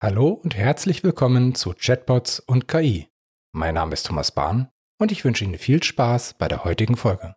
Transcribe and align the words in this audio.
Hallo 0.00 0.28
und 0.28 0.56
herzlich 0.56 1.02
willkommen 1.02 1.56
zu 1.56 1.74
Chatbots 1.76 2.38
und 2.38 2.68
KI. 2.68 3.08
Mein 3.50 3.74
Name 3.74 3.94
ist 3.94 4.06
Thomas 4.06 4.30
Bahn 4.30 4.68
und 4.96 5.10
ich 5.10 5.24
wünsche 5.24 5.42
Ihnen 5.42 5.58
viel 5.58 5.82
Spaß 5.82 6.36
bei 6.38 6.46
der 6.46 6.62
heutigen 6.62 6.96
Folge. 6.96 7.34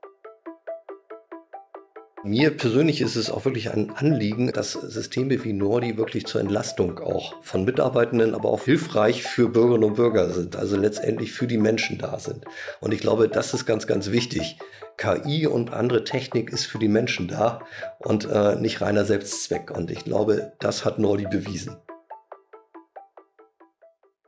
Mir 2.24 2.55
persönlich 2.55 3.02
ist 3.02 3.16
es 3.16 3.32
auch 3.32 3.46
wirklich 3.46 3.71
ein 3.71 3.89
Anliegen, 3.89 4.52
dass 4.52 4.74
Systeme 4.74 5.44
wie 5.44 5.54
Nordi 5.54 5.97
wirklich 5.97 6.28
zur 6.28 6.39
Entlastung 6.39 7.00
auch 7.00 7.42
von 7.42 7.66
Mitarbeitenden, 7.66 8.36
aber 8.36 8.50
auch 8.50 8.66
hilfreich 8.66 9.23
für 9.23 9.50
Bürgerinnen 9.50 9.86
und 9.86 9.96
Bürger 9.96 10.30
sind, 10.30 10.55
also 10.55 10.78
letztendlich 10.78 11.32
für 11.32 11.48
die 11.48 11.57
Menschen 11.57 11.98
da 11.98 12.20
sind. 12.20 12.46
Und 12.80 12.93
ich 12.93 13.00
glaube, 13.00 13.28
das 13.28 13.55
ist 13.55 13.66
ganz, 13.66 13.88
ganz 13.88 14.12
wichtig. 14.12 14.59
KI 14.98 15.48
und 15.48 15.73
andere 15.73 16.04
Technik 16.04 16.52
ist 16.52 16.66
für 16.66 16.78
die 16.78 16.89
Menschen 16.89 17.28
da 17.28 17.64
und 17.98 18.30
äh, 18.30 18.55
nicht 18.55 18.82
reiner 18.82 19.05
Selbstzweck. 19.05 19.71
Und 19.71 19.89
ich 19.89 20.04
glaube, 20.04 20.54
das 20.59 20.86
hat 20.86 21.00
Nordi 21.00 21.25
bewiesen. 21.25 21.78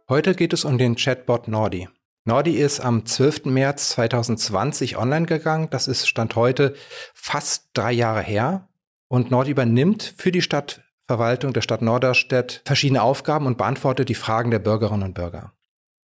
Heute 0.10 0.36
geht 0.36 0.52
es 0.52 0.66
um 0.66 0.78
den 0.78 0.98
Chatbot 0.98 1.48
Nordi. 1.48 1.88
Nordi 2.26 2.58
ist 2.58 2.82
am 2.82 3.06
12. 3.06 3.46
März 3.46 3.92
2020 3.92 4.98
online 4.98 5.26
gegangen. 5.26 5.70
Das 5.70 5.88
ist 5.88 6.10
Stand 6.10 6.36
heute 6.36 6.76
fast 7.14 7.70
drei 7.74 7.94
Jahre 7.94 8.22
her. 8.22 8.68
Und 9.08 9.32
Nordi 9.32 9.52
übernimmt 9.52 10.14
für 10.18 10.34
die 10.34 10.42
Stadtverwaltung 10.42 11.54
der 11.54 11.62
Stadt 11.62 11.82
Norderstedt 11.82 12.64
verschiedene 12.66 13.02
Aufgaben 13.02 13.46
und 13.46 13.58
beantwortet 13.58 14.10
die 14.10 14.16
Fragen 14.16 14.52
der 14.52 14.60
Bürgerinnen 14.60 15.04
und 15.04 15.14
Bürger. 15.14 15.54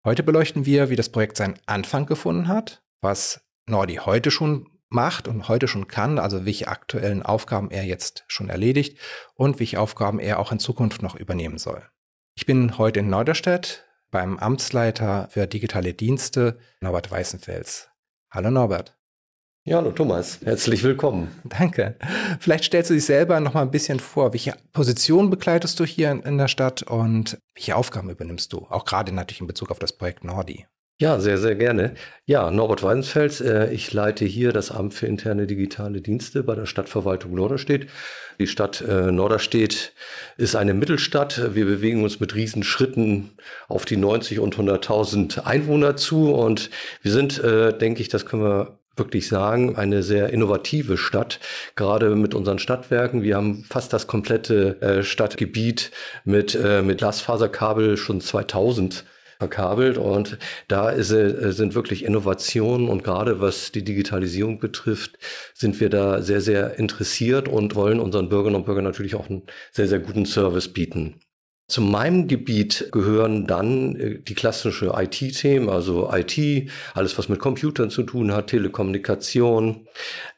Heute 0.06 0.24
beleuchten 0.24 0.66
wir, 0.66 0.90
wie 0.90 0.96
das 0.96 1.10
Projekt 1.10 1.36
seinen 1.36 1.60
Anfang 1.66 2.06
gefunden 2.06 2.48
hat, 2.48 2.82
was 3.02 3.42
Nordi 3.68 3.96
heute 3.96 4.32
schon 4.32 4.70
macht 4.88 5.28
und 5.28 5.50
heute 5.50 5.68
schon 5.68 5.90
kann, 5.90 6.20
also 6.20 6.46
welche 6.46 6.70
aktuellen 6.70 7.22
Aufgaben 7.22 7.70
er 7.70 7.84
jetzt 7.84 8.24
schon 8.30 8.48
erledigt 8.48 8.98
und 9.36 9.60
welche 9.60 9.78
Aufgaben 9.78 10.20
er 10.20 10.40
auch 10.40 10.54
in 10.54 10.60
Zukunft 10.60 11.02
noch 11.02 11.16
übernehmen 11.16 11.58
soll. 11.58 11.84
Ich 12.36 12.46
bin 12.46 12.78
heute 12.78 13.02
in 13.02 13.10
Norderstedt 13.10 13.86
beim 14.12 14.38
Amtsleiter 14.38 15.28
für 15.32 15.48
digitale 15.48 15.94
Dienste, 15.94 16.58
Norbert 16.82 17.12
Weißenfels. 17.12 17.90
Hallo 18.32 18.52
Norbert. 18.52 18.96
Ja, 19.66 19.78
hallo 19.78 19.92
Thomas, 19.92 20.40
herzlich 20.44 20.84
willkommen. 20.84 21.28
Danke. 21.44 21.96
Vielleicht 22.40 22.64
stellst 22.64 22.90
du 22.90 22.94
dich 22.96 23.06
selber 23.06 23.40
noch 23.40 23.54
mal 23.54 23.62
ein 23.62 23.72
bisschen 23.72 24.00
vor. 24.00 24.34
Welche 24.34 24.56
Position 24.72 25.30
begleitest 25.30 25.80
du 25.80 25.86
hier 25.86 26.12
in, 26.12 26.22
in 26.22 26.38
der 26.38 26.48
Stadt 26.48 26.84
und 26.84 27.38
welche 27.54 27.76
Aufgaben 27.76 28.10
übernimmst 28.10 28.52
du? 28.54 28.66
Auch 28.70 28.86
gerade 28.86 29.12
natürlich 29.12 29.42
in 29.42 29.48
Bezug 29.48 29.70
auf 29.70 29.80
das 29.80 29.94
Projekt 29.94 30.24
Nordi. 30.24 30.66
Ja, 31.02 31.18
sehr, 31.22 31.38
sehr 31.38 31.56
gerne. 31.56 31.94
Ja, 32.26 32.52
Norbert 32.52 32.84
Weidenfels, 32.84 33.40
äh, 33.40 33.72
ich 33.72 33.94
leite 33.94 34.26
hier 34.26 34.52
das 34.52 34.70
Amt 34.70 34.94
für 34.94 35.08
interne 35.08 35.48
digitale 35.48 36.02
Dienste 36.02 36.44
bei 36.44 36.56
der 36.56 36.66
Stadtverwaltung 36.66 37.34
Norderstedt. 37.34 37.88
Die 38.38 38.48
Stadt 38.48 38.82
äh, 38.82 39.10
Norderstedt 39.10 39.94
ist 40.36 40.58
eine 40.58 40.74
Mittelstadt. 40.74 41.56
Wir 41.56 41.64
bewegen 41.64 42.04
uns 42.04 42.20
mit 42.20 42.36
Riesenschritten 42.36 43.30
auf 43.70 43.86
die 43.86 43.96
90 43.96 44.40
und 44.40 44.58
100.000 44.58 45.46
Einwohner 45.46 45.96
zu 45.96 46.34
und 46.34 46.70
wir 47.02 47.14
sind, 47.14 47.42
äh, 47.42 47.78
denke 47.78 48.02
ich, 48.02 48.10
das 48.10 48.26
können 48.26 48.44
wir 48.44 48.80
wirklich 48.98 49.30
sagen, 49.30 49.78
eine 49.78 50.04
sehr 50.04 50.32
innovative 50.32 50.98
Stadt, 50.98 51.40
gerade 51.78 52.14
mit 52.18 52.34
unseren 52.34 52.60
Stadtwerken. 52.60 53.24
Wir 53.24 53.38
haben 53.38 53.64
fast 53.64 53.94
das 53.94 54.08
komplette 54.08 54.82
äh, 54.82 55.04
Stadtgebiet 55.04 55.92
mit, 56.26 56.56
äh, 56.56 56.82
mit 56.82 56.98
Glasfaserkabel 56.98 57.96
schon 57.96 58.20
2000 58.20 59.06
verkabelt 59.40 59.98
und 59.98 60.38
da 60.68 60.90
ist, 60.90 61.12
äh, 61.12 61.52
sind 61.54 61.74
wirklich 61.74 62.04
Innovationen 62.04 62.90
und 62.90 63.04
gerade 63.04 63.40
was 63.40 63.72
die 63.72 63.84
Digitalisierung 63.84 64.60
betrifft, 64.60 65.18
sind 65.54 65.80
wir 65.80 65.90
da 65.90 66.22
sehr, 66.22 66.42
sehr 66.42 66.78
interessiert 66.78 67.48
und 67.48 67.74
wollen 67.76 68.00
unseren 68.02 68.28
Bürgerinnen 68.30 68.58
und 68.58 68.66
Bürgern 68.66 68.84
natürlich 68.84 69.16
auch 69.16 69.30
einen 69.30 69.44
sehr, 69.72 69.88
sehr 69.88 70.00
guten 70.00 70.26
Service 70.26 70.68
bieten. 70.68 71.22
Zu 71.70 71.82
meinem 71.82 72.28
Gebiet 72.28 72.90
gehören 72.92 73.46
dann 73.46 73.96
äh, 73.96 74.20
die 74.20 74.34
klassische 74.34 74.92
IT-Themen, 74.98 75.70
also 75.70 76.12
IT, 76.12 76.68
alles 76.96 77.16
was 77.20 77.30
mit 77.30 77.38
Computern 77.40 77.92
zu 77.92 78.02
tun 78.02 78.34
hat, 78.34 78.48
Telekommunikation. 78.48 79.88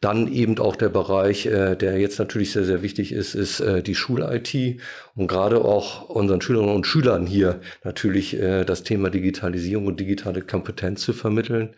Dann 0.02 0.30
eben 0.30 0.60
auch 0.60 0.76
der 0.76 0.90
Bereich, 0.90 1.46
äh, 1.46 1.78
der 1.78 1.98
jetzt 2.00 2.20
natürlich 2.20 2.52
sehr, 2.52 2.66
sehr 2.66 2.82
wichtig 2.82 3.14
ist, 3.14 3.34
ist 3.34 3.62
äh, 3.62 3.82
die 3.82 3.96
Schul-IT. 3.96 4.82
Und 5.16 5.28
gerade 5.28 5.64
auch 5.64 6.10
unseren 6.10 6.42
Schülerinnen 6.42 6.76
und 6.76 6.86
Schülern 6.86 7.26
hier 7.26 7.60
natürlich 7.84 8.38
das 8.66 8.84
Thema 8.84 9.10
Digitalisierung 9.10 9.88
und 9.88 10.00
digitale 10.00 10.42
Kompetenz 10.42 11.02
zu 11.02 11.12
vermitteln. 11.12 11.76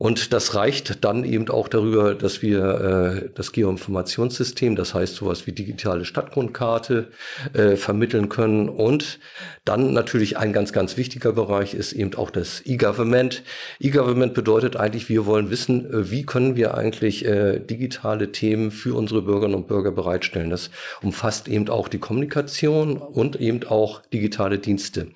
Und 0.00 0.32
das 0.32 0.54
reicht 0.54 1.04
dann 1.04 1.24
eben 1.24 1.50
auch 1.50 1.68
darüber, 1.68 2.14
dass 2.14 2.40
wir 2.40 3.20
äh, 3.26 3.28
das 3.34 3.52
Geoinformationssystem, 3.52 4.74
das 4.74 4.94
heißt 4.94 5.14
sowas 5.14 5.46
wie 5.46 5.52
digitale 5.52 6.06
Stadtgrundkarte, 6.06 7.08
äh, 7.52 7.76
vermitteln 7.76 8.30
können. 8.30 8.70
Und 8.70 9.18
dann 9.66 9.92
natürlich 9.92 10.38
ein 10.38 10.54
ganz, 10.54 10.72
ganz 10.72 10.96
wichtiger 10.96 11.34
Bereich 11.34 11.74
ist 11.74 11.92
eben 11.92 12.14
auch 12.14 12.30
das 12.30 12.62
E-Government. 12.64 13.42
E-Government 13.78 14.32
bedeutet 14.32 14.74
eigentlich, 14.74 15.10
wir 15.10 15.26
wollen 15.26 15.50
wissen, 15.50 15.84
äh, 15.92 16.10
wie 16.10 16.24
können 16.24 16.56
wir 16.56 16.78
eigentlich 16.78 17.26
äh, 17.26 17.58
digitale 17.58 18.32
Themen 18.32 18.70
für 18.70 18.96
unsere 18.96 19.20
Bürgerinnen 19.20 19.54
und 19.54 19.68
Bürger 19.68 19.92
bereitstellen. 19.92 20.48
Das 20.48 20.70
umfasst 21.02 21.46
eben 21.46 21.68
auch 21.68 21.88
die 21.88 21.98
Kommunikation 21.98 22.96
und 22.96 23.38
eben 23.38 23.64
auch 23.64 24.00
digitale 24.06 24.58
Dienste. 24.58 25.08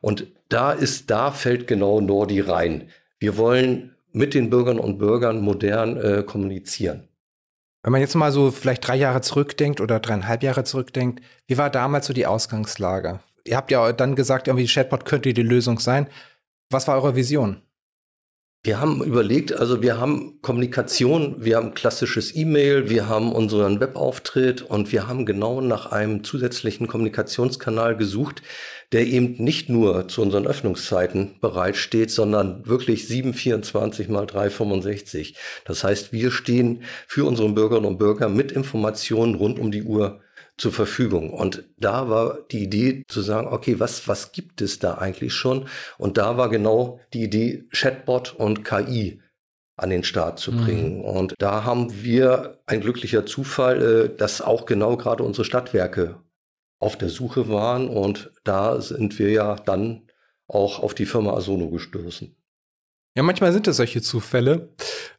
Und 0.00 0.26
da 0.48 0.72
ist, 0.72 1.10
da 1.10 1.32
fällt 1.32 1.66
genau 1.66 2.00
Nordi 2.00 2.40
rein. 2.40 2.88
Wir 3.18 3.36
wollen 3.36 3.91
mit 4.12 4.34
den 4.34 4.50
Bürgern 4.50 4.78
und 4.78 4.98
Bürgern 4.98 5.40
modern 5.40 5.96
äh, 5.96 6.22
kommunizieren. 6.22 7.08
Wenn 7.82 7.92
man 7.92 8.00
jetzt 8.00 8.14
mal 8.14 8.30
so 8.30 8.50
vielleicht 8.50 8.86
drei 8.86 8.96
Jahre 8.96 9.22
zurückdenkt 9.22 9.80
oder 9.80 9.98
dreieinhalb 9.98 10.42
Jahre 10.42 10.64
zurückdenkt, 10.64 11.20
wie 11.48 11.58
war 11.58 11.68
damals 11.68 12.06
so 12.06 12.12
die 12.12 12.26
Ausgangslage? 12.26 13.20
Ihr 13.44 13.56
habt 13.56 13.72
ja 13.72 13.92
dann 13.92 14.14
gesagt, 14.14 14.46
irgendwie 14.46 14.66
Chatbot 14.66 15.04
könnte 15.04 15.34
die 15.34 15.42
Lösung 15.42 15.80
sein. 15.80 16.06
Was 16.70 16.86
war 16.86 16.94
eure 16.96 17.16
Vision? 17.16 17.60
Wir 18.64 18.78
haben 18.78 19.02
überlegt, 19.02 19.52
also 19.52 19.82
wir 19.82 19.98
haben 19.98 20.40
Kommunikation, 20.40 21.34
wir 21.44 21.56
haben 21.56 21.74
klassisches 21.74 22.36
E-Mail, 22.36 22.88
wir 22.88 23.08
haben 23.08 23.32
unseren 23.32 23.80
Webauftritt 23.80 24.62
und 24.62 24.92
wir 24.92 25.08
haben 25.08 25.26
genau 25.26 25.60
nach 25.60 25.86
einem 25.90 26.22
zusätzlichen 26.22 26.86
Kommunikationskanal 26.86 27.96
gesucht, 27.96 28.40
der 28.92 29.04
eben 29.04 29.42
nicht 29.42 29.68
nur 29.68 30.06
zu 30.06 30.22
unseren 30.22 30.46
Öffnungszeiten 30.46 31.40
bereitsteht, 31.40 32.12
sondern 32.12 32.64
wirklich 32.64 33.08
724 33.08 34.08
mal 34.08 34.26
365. 34.26 35.34
Das 35.64 35.82
heißt, 35.82 36.12
wir 36.12 36.30
stehen 36.30 36.84
für 37.08 37.24
unsere 37.24 37.48
Bürgerinnen 37.48 37.88
und 37.88 37.98
Bürger 37.98 38.28
mit 38.28 38.52
Informationen 38.52 39.34
rund 39.34 39.58
um 39.58 39.72
die 39.72 39.82
Uhr 39.82 40.20
zur 40.58 40.72
Verfügung. 40.72 41.30
Und 41.30 41.64
da 41.76 42.08
war 42.08 42.38
die 42.50 42.62
Idee 42.62 43.04
zu 43.08 43.22
sagen, 43.22 43.48
okay, 43.48 43.80
was, 43.80 44.06
was 44.08 44.32
gibt 44.32 44.60
es 44.60 44.78
da 44.78 44.94
eigentlich 44.94 45.32
schon? 45.34 45.68
Und 45.98 46.18
da 46.18 46.36
war 46.36 46.48
genau 46.50 47.00
die 47.12 47.22
Idee, 47.24 47.64
Chatbot 47.72 48.34
und 48.34 48.64
KI 48.64 49.20
an 49.76 49.90
den 49.90 50.04
Start 50.04 50.38
zu 50.38 50.52
bringen. 50.52 50.98
Mhm. 50.98 51.04
Und 51.04 51.34
da 51.38 51.64
haben 51.64 52.02
wir 52.02 52.60
ein 52.66 52.80
glücklicher 52.80 53.26
Zufall, 53.26 53.82
äh, 53.82 54.16
dass 54.16 54.42
auch 54.42 54.66
genau 54.66 54.96
gerade 54.96 55.24
unsere 55.24 55.44
Stadtwerke 55.44 56.20
auf 56.78 56.96
der 56.96 57.08
Suche 57.08 57.48
waren. 57.48 57.88
Und 57.88 58.32
da 58.44 58.80
sind 58.80 59.18
wir 59.18 59.30
ja 59.30 59.56
dann 59.56 60.02
auch 60.46 60.80
auf 60.80 60.94
die 60.94 61.06
Firma 61.06 61.32
Asono 61.34 61.70
gestoßen. 61.70 62.36
Ja, 63.16 63.22
manchmal 63.22 63.52
sind 63.52 63.66
es 63.66 63.76
solche 63.76 64.02
Zufälle. 64.02 64.68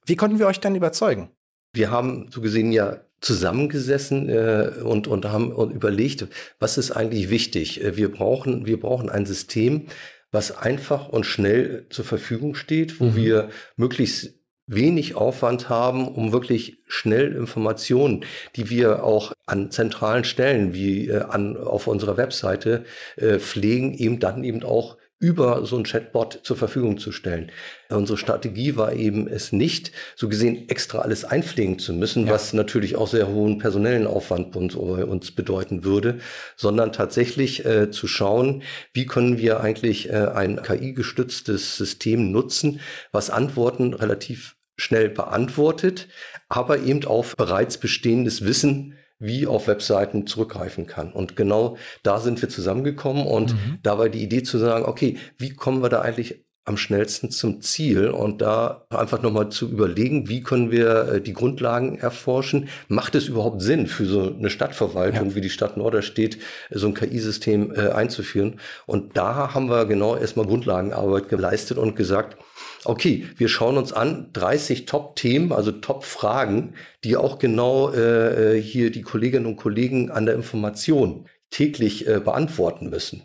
Wie 0.06 0.16
konnten 0.16 0.40
wir 0.40 0.48
euch 0.48 0.60
dann 0.60 0.76
überzeugen? 0.76 1.32
Wir 1.74 1.92
haben 1.92 2.28
so 2.32 2.42
gesehen 2.42 2.72
ja 2.72 3.02
zusammengesessen 3.20 4.30
äh, 4.30 4.72
und, 4.84 5.08
und 5.08 5.26
haben 5.26 5.52
überlegt, 5.72 6.28
was 6.60 6.78
ist 6.78 6.92
eigentlich 6.92 7.30
wichtig. 7.30 7.84
Äh, 7.84 7.98
wir 7.98 8.12
brauchen, 8.12 8.66
wir 8.66 8.80
brauchen 8.80 9.10
ein 9.10 9.26
System, 9.26 9.88
was 10.32 10.56
einfach 10.56 11.10
und 11.10 11.26
schnell 11.26 11.86
zur 11.90 12.06
Verfügung 12.06 12.56
steht, 12.56 13.00
wo 13.00 13.06
mhm. 13.06 13.16
wir 13.16 13.50
möglichst 13.76 14.34
wenig 14.66 15.16
Aufwand 15.16 15.70
haben, 15.70 16.08
um 16.08 16.32
wirklich 16.32 16.80
schnell 16.88 17.34
Informationen, 17.36 18.26
die 18.56 18.70
wir 18.70 19.04
auch 19.04 19.34
an 19.46 19.72
zentralen 19.72 20.24
Stellen 20.24 20.74
wie 20.74 21.10
äh, 21.10 21.22
an, 21.22 21.58
auf 21.58 21.88
unserer 21.88 22.18
Webseite 22.18 22.86
äh, 23.16 23.40
pflegen, 23.40 23.94
eben 23.94 24.20
dann 24.20 24.44
eben 24.44 24.64
auch 24.64 24.98
über 25.24 25.66
so 25.66 25.78
ein 25.78 25.86
Chatbot 25.86 26.42
zur 26.44 26.58
Verfügung 26.58 26.98
zu 26.98 27.14
stellen. 27.14 27.50
Unsere 27.90 28.18
Strategie 28.18 28.76
war 28.76 28.92
eben 28.92 29.28
es 29.30 29.54
nicht, 29.54 29.94
so 30.18 30.28
gesehen 30.28 30.68
extra 30.68 31.00
alles 31.00 31.24
einpflegen 31.24 31.80
zu 31.80 31.94
müssen, 31.94 32.28
ja. 32.28 32.34
was 32.34 32.52
natürlich 32.52 32.98
auch 32.98 33.08
sehr 33.08 33.30
hohen 33.30 33.58
personellen 33.58 34.06
Aufwand 34.06 34.56
uns, 34.58 34.76
uns 34.76 35.32
bedeuten 35.32 35.86
würde, 35.86 36.20
sondern 36.58 36.92
tatsächlich 36.92 37.64
äh, 37.66 37.90
zu 37.90 38.06
schauen, 38.08 38.64
wie 38.92 39.06
können 39.06 39.38
wir 39.38 39.62
eigentlich 39.62 40.10
äh, 40.10 40.28
ein 40.36 40.62
KI-gestütztes 40.62 41.78
System 41.78 42.30
nutzen, 42.32 42.82
was 43.14 43.30
Antworten 43.30 43.94
relativ 43.94 44.58
schnell 44.76 45.08
beantwortet, 45.08 46.10
aber 46.50 46.80
eben 46.80 47.06
auf 47.06 47.38
bereits 47.38 47.78
bestehendes 47.78 48.44
Wissen 48.44 48.98
wie 49.24 49.48
auf 49.48 49.68
Webseiten 49.68 50.28
zurückgreifen 50.28 50.86
kann. 50.86 51.14
Und 51.14 51.36
genau 51.36 51.78
da 52.04 52.20
sind 52.20 52.42
wir 52.42 52.50
zusammengekommen 52.50 53.26
und 53.26 53.54
mhm. 53.54 53.80
da 53.82 53.98
war 53.98 54.10
die 54.10 54.22
Idee 54.22 54.44
zu 54.44 54.58
sagen, 54.58 54.86
okay, 54.86 55.18
wie 55.38 55.54
kommen 55.54 55.82
wir 55.82 55.90
da 55.90 56.02
eigentlich 56.02 56.46
am 56.66 56.78
schnellsten 56.78 57.30
zum 57.30 57.62
Ziel 57.62 58.08
und 58.08 58.42
da 58.42 58.86
einfach 58.90 59.22
nochmal 59.22 59.50
zu 59.50 59.70
überlegen, 59.70 60.30
wie 60.30 60.42
können 60.42 60.72
wir 60.72 61.14
äh, 61.14 61.22
die 61.22 61.34
Grundlagen 61.34 61.98
erforschen? 61.98 62.70
Macht 62.88 63.16
es 63.16 63.28
überhaupt 63.28 63.62
Sinn 63.62 63.88
für 63.88 64.06
so 64.06 64.34
eine 64.34 64.50
Stadtverwaltung 64.50 65.30
ja. 65.30 65.36
wie 65.36 65.42
die 65.42 65.50
Stadt 65.50 65.76
Norderstedt, 65.76 66.38
so 66.72 66.88
ein 66.88 66.94
KI-System 66.94 67.74
äh, 67.76 67.90
einzuführen? 67.90 68.62
Und 68.86 69.18
da 69.18 69.54
haben 69.54 69.70
wir 69.70 69.86
genau 69.86 70.16
erstmal 70.16 70.46
Grundlagenarbeit 70.46 71.28
geleistet 71.28 71.78
und 71.78 71.96
gesagt, 71.98 72.38
okay, 72.86 73.28
wir 73.36 73.50
schauen 73.50 73.78
uns 73.78 73.92
an 73.92 74.30
30 74.32 74.86
Top-Themen, 74.86 75.52
also 75.52 75.72
Top-Fragen, 75.72 76.76
die 77.04 77.18
auch 77.18 77.40
genau 77.40 77.92
äh, 77.92 78.58
äh, 78.58 78.62
hier 78.62 78.92
die 78.92 79.02
Kolleginnen 79.02 79.46
und 79.46 79.58
Kollegen 79.58 80.12
an 80.12 80.26
der 80.26 80.36
Information 80.36 81.28
täglich 81.50 82.08
äh, 82.08 82.20
beantworten 82.20 82.90
müssen. 82.90 83.24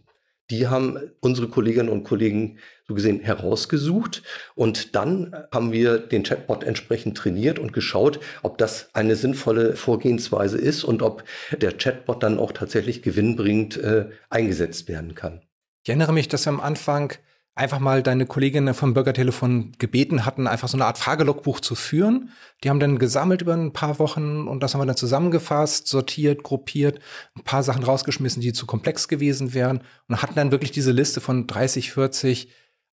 Die 0.50 0.66
haben 0.66 0.98
unsere 1.20 1.48
Kolleginnen 1.48 1.88
und 1.88 2.04
Kollegen 2.04 2.58
so 2.88 2.94
gesehen 2.94 3.20
herausgesucht 3.20 4.22
und 4.54 4.96
dann 4.96 5.36
haben 5.52 5.72
wir 5.72 5.98
den 5.98 6.22
Chatbot 6.22 6.64
entsprechend 6.64 7.18
trainiert 7.18 7.58
und 7.58 7.74
geschaut, 7.74 8.18
ob 8.42 8.56
das 8.56 8.88
eine 8.94 9.14
sinnvolle 9.14 9.76
Vorgehensweise 9.76 10.56
ist 10.56 10.84
und 10.84 11.02
ob 11.02 11.22
der 11.52 11.72
Chatbot 11.72 12.22
dann 12.22 12.38
auch 12.38 12.52
tatsächlich 12.52 13.02
gewinnbringend 13.02 13.76
äh, 13.76 14.06
eingesetzt 14.30 14.88
werden 14.88 15.14
kann. 15.14 15.42
Ich 15.82 15.90
erinnere 15.90 16.14
mich, 16.14 16.28
dass 16.28 16.48
am 16.48 16.60
Anfang 16.60 17.12
einfach 17.54 17.78
mal 17.78 18.02
deine 18.02 18.24
Kolleginnen 18.24 18.72
vom 18.72 18.94
Bürgertelefon 18.94 19.72
gebeten 19.78 20.24
hatten, 20.24 20.46
einfach 20.46 20.68
so 20.68 20.76
eine 20.76 20.86
Art 20.86 20.96
Fragelogbuch 20.96 21.60
zu 21.60 21.74
führen. 21.74 22.30
Die 22.62 22.70
haben 22.70 22.80
dann 22.80 22.98
gesammelt 22.98 23.42
über 23.42 23.52
ein 23.52 23.72
paar 23.72 23.98
Wochen 23.98 24.46
und 24.46 24.62
das 24.62 24.72
haben 24.72 24.80
wir 24.80 24.86
dann 24.86 24.96
zusammengefasst, 24.96 25.88
sortiert, 25.88 26.42
gruppiert, 26.42 27.00
ein 27.36 27.42
paar 27.42 27.62
Sachen 27.62 27.82
rausgeschmissen, 27.82 28.40
die 28.40 28.52
zu 28.52 28.64
komplex 28.64 29.08
gewesen 29.08 29.52
wären 29.52 29.82
und 30.08 30.22
hatten 30.22 30.36
dann 30.36 30.52
wirklich 30.52 30.70
diese 30.70 30.92
Liste 30.92 31.20
von 31.20 31.46
30, 31.46 31.92
40 31.92 32.48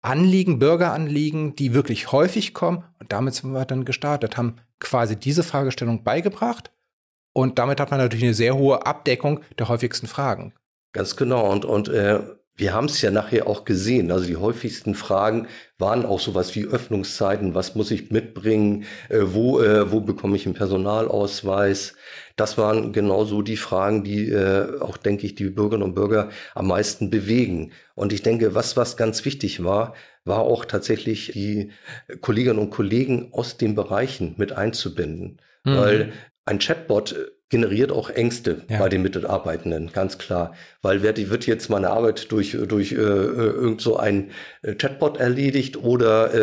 Anliegen, 0.05 0.59
Bürgeranliegen, 0.59 1.55
die 1.55 1.73
wirklich 1.73 2.11
häufig 2.11 2.53
kommen. 2.53 2.83
Und 2.99 3.11
damit 3.11 3.33
sind 3.33 3.51
wir 3.51 3.65
dann 3.65 3.85
gestartet, 3.85 4.37
haben 4.37 4.57
quasi 4.79 5.15
diese 5.15 5.43
Fragestellung 5.43 6.03
beigebracht. 6.03 6.71
Und 7.33 7.59
damit 7.59 7.79
hat 7.79 7.91
man 7.91 7.99
natürlich 7.99 8.23
eine 8.23 8.33
sehr 8.33 8.55
hohe 8.55 8.85
Abdeckung 8.85 9.41
der 9.57 9.67
häufigsten 9.67 10.07
Fragen. 10.07 10.53
Ganz 10.93 11.15
genau. 11.17 11.51
Und, 11.51 11.65
und 11.65 11.89
äh, 11.89 12.21
wir 12.55 12.73
haben 12.73 12.85
es 12.85 13.01
ja 13.01 13.11
nachher 13.11 13.47
auch 13.47 13.65
gesehen. 13.65 14.11
Also 14.11 14.27
die 14.27 14.37
häufigsten 14.37 14.95
Fragen 14.95 15.47
waren 15.77 16.05
auch 16.05 16.21
sowas 16.21 16.55
wie 16.55 16.65
Öffnungszeiten, 16.65 17.53
was 17.53 17.75
muss 17.75 17.91
ich 17.91 18.11
mitbringen, 18.11 18.85
äh, 19.09 19.19
wo, 19.23 19.59
äh, 19.59 19.91
wo 19.91 19.99
bekomme 19.99 20.37
ich 20.37 20.45
einen 20.45 20.55
Personalausweis. 20.55 21.95
Das 22.35 22.57
waren 22.57 22.91
genauso 22.91 23.41
die 23.41 23.57
Fragen, 23.57 24.03
die 24.03 24.29
äh, 24.29 24.79
auch, 24.81 24.97
denke 24.97 25.25
ich, 25.25 25.35
die 25.35 25.49
Bürgerinnen 25.49 25.83
und 25.83 25.95
Bürger 25.95 26.29
am 26.53 26.67
meisten 26.67 27.09
bewegen. 27.09 27.71
Und 27.93 28.11
ich 28.11 28.23
denke, 28.23 28.55
was, 28.55 28.75
was 28.75 28.97
ganz 28.97 29.23
wichtig 29.23 29.63
war, 29.63 29.93
war 30.25 30.39
auch 30.39 30.65
tatsächlich 30.65 31.31
die 31.33 31.71
Kolleginnen 32.21 32.59
und 32.59 32.71
Kollegen 32.71 33.29
aus 33.31 33.57
den 33.57 33.75
Bereichen 33.75 34.35
mit 34.37 34.51
einzubinden. 34.51 35.39
Mhm. 35.63 35.77
Weil 35.77 36.13
ein 36.45 36.59
Chatbot 36.59 37.15
generiert 37.49 37.91
auch 37.91 38.09
Ängste 38.09 38.63
ja. 38.69 38.79
bei 38.79 38.89
den 38.89 39.03
Mitarbeitenden, 39.03 39.91
ganz 39.93 40.17
klar. 40.17 40.55
Weil 40.81 41.03
wird, 41.03 41.29
wird 41.29 41.45
jetzt 41.45 41.69
meine 41.69 41.91
Arbeit 41.91 42.31
durch, 42.31 42.57
durch 42.67 42.91
äh, 42.91 42.95
äh, 42.95 42.99
irgend 42.99 43.81
so 43.81 43.97
ein 43.97 44.31
äh, 44.63 44.73
Chatbot 44.73 45.17
erledigt 45.17 45.77
oder 45.77 46.33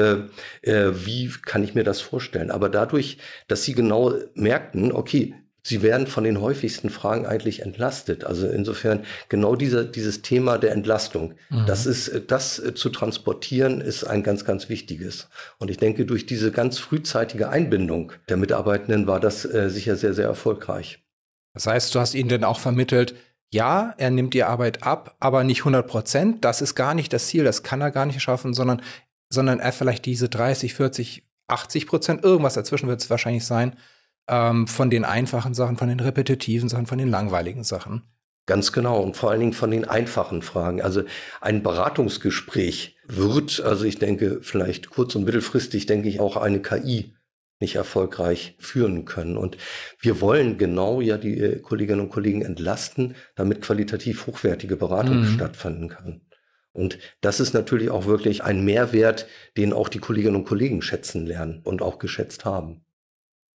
äh, 0.63 0.71
äh, 0.71 0.93
wie 1.05 1.31
kann 1.45 1.65
ich 1.65 1.75
mir 1.75 1.85
das 1.85 2.01
vorstellen? 2.01 2.51
Aber 2.51 2.69
dadurch, 2.69 3.19
dass 3.49 3.65
sie 3.65 3.75
genau 3.75 4.15
merkten, 4.35 4.93
okay, 4.93 5.35
Sie 5.65 5.83
werden 5.83 6.09
von 6.09 6.25
den 6.25 6.41
häufigsten 6.41 6.91
Fragen 6.91 7.25
eigentlich 7.25 7.63
entlastet. 7.63 8.25
Also 8.25 8.49
insofern 8.49 9.05
genau 9.29 9.55
dieser, 9.55 9.85
dieses 9.85 10.23
Thema 10.23 10.59
der 10.59 10.73
Entlastung. 10.73 11.35
Mhm. 11.51 11.67
Das 11.67 11.87
ist, 11.87 12.11
das 12.27 12.61
zu 12.75 12.89
transportieren 12.89 13.81
ist 13.81 14.03
ein 14.05 14.25
ganz, 14.25 14.45
ganz 14.45 14.69
wichtiges. 14.69 15.29
Und 15.59 15.71
ich 15.71 15.77
denke, 15.77 16.05
durch 16.05 16.27
diese 16.27 16.51
ganz 16.51 16.79
frühzeitige 16.79 17.49
Einbindung 17.49 18.13
der 18.29 18.39
Mitarbeitenden 18.39 19.07
war 19.07 19.21
das 19.21 19.45
äh, 19.45 19.71
sicher 19.71 19.95
sehr, 19.95 20.15
sehr 20.15 20.27
erfolgreich. 20.27 21.05
Das 21.55 21.67
heißt, 21.67 21.95
du 21.95 22.01
hast 22.01 22.15
ihnen 22.15 22.29
dann 22.29 22.45
auch 22.45 22.59
vermittelt, 22.59 23.15
ja, 23.51 23.95
er 23.99 24.11
nimmt 24.11 24.35
die 24.35 24.45
Arbeit 24.45 24.83
ab, 24.83 25.15
aber 25.21 25.45
nicht 25.45 25.61
100 25.61 25.87
Prozent. 25.87 26.45
Das 26.45 26.63
ist 26.63 26.75
gar 26.75 26.95
nicht 26.95 27.13
das 27.13 27.29
Ziel, 27.29 27.45
das 27.45 27.63
kann 27.63 27.83
er 27.83 27.91
gar 27.91 28.07
nicht 28.07 28.21
schaffen, 28.21 28.55
sondern, 28.55 28.81
sondern 29.29 29.61
er 29.61 29.73
vielleicht 29.73 30.07
diese 30.07 30.29
30, 30.29 30.75
40, 30.75 31.23
80 31.49 31.87
Prozent, 31.87 32.25
irgendwas 32.25 32.55
dazwischen 32.55 32.89
wird 32.89 33.01
es 33.01 33.11
wahrscheinlich 33.11 33.45
sein, 33.45 33.77
ähm, 34.29 34.67
von 34.67 34.91
den 34.91 35.05
einfachen 35.05 35.55
Sachen, 35.55 35.77
von 35.77 35.89
den 35.89 36.01
repetitiven 36.01 36.69
Sachen, 36.69 36.87
von 36.87 36.99
den 36.99 37.11
langweiligen 37.11 37.65
Sachen. 37.65 38.03
Ganz 38.47 38.73
genau 38.73 39.01
und 39.01 39.17
vor 39.17 39.31
allen 39.31 39.41
Dingen 39.41 39.53
von 39.53 39.71
den 39.71 39.85
einfachen 39.85 40.43
Fragen. 40.43 40.83
Also 40.83 41.05
ein 41.41 41.63
Beratungsgespräch 41.63 42.97
wird, 43.07 43.61
also 43.61 43.85
ich 43.85 43.99
denke, 43.99 44.41
vielleicht 44.43 44.91
kurz- 44.91 45.15
und 45.15 45.25
mittelfristig, 45.25 45.87
denke 45.87 46.09
ich, 46.09 46.19
auch 46.19 46.37
eine 46.37 46.61
KI 46.61 47.15
nicht 47.61 47.77
erfolgreich 47.77 48.57
führen 48.59 49.05
können. 49.05 49.37
Und 49.37 49.57
wir 50.01 50.21
wollen 50.21 50.59
genau 50.59 51.01
ja 51.01 51.17
die 51.17 51.39
äh, 51.39 51.61
Kolleginnen 51.61 52.01
und 52.01 52.11
Kollegen 52.11 52.43
entlasten, 52.43 53.15
damit 53.37 53.63
qualitativ 53.63 54.27
hochwertige 54.27 54.77
Beratung 54.77 55.21
mhm. 55.21 55.35
stattfinden 55.35 55.89
kann. 55.89 56.23
Und 56.73 56.99
das 57.21 57.39
ist 57.39 57.55
natürlich 57.55 57.91
auch 57.91 58.07
wirklich 58.07 58.43
ein 58.43 58.65
Mehrwert, 58.65 59.27
den 59.57 59.73
auch 59.73 59.89
die 59.89 59.99
Kolleginnen 59.99 60.37
und 60.37 60.45
Kollegen 60.45 60.83
schätzen 60.83 61.27
lernen 61.27 61.61
und 61.63 61.83
auch 61.83 61.99
geschätzt 61.99 62.45
haben. 62.45 62.85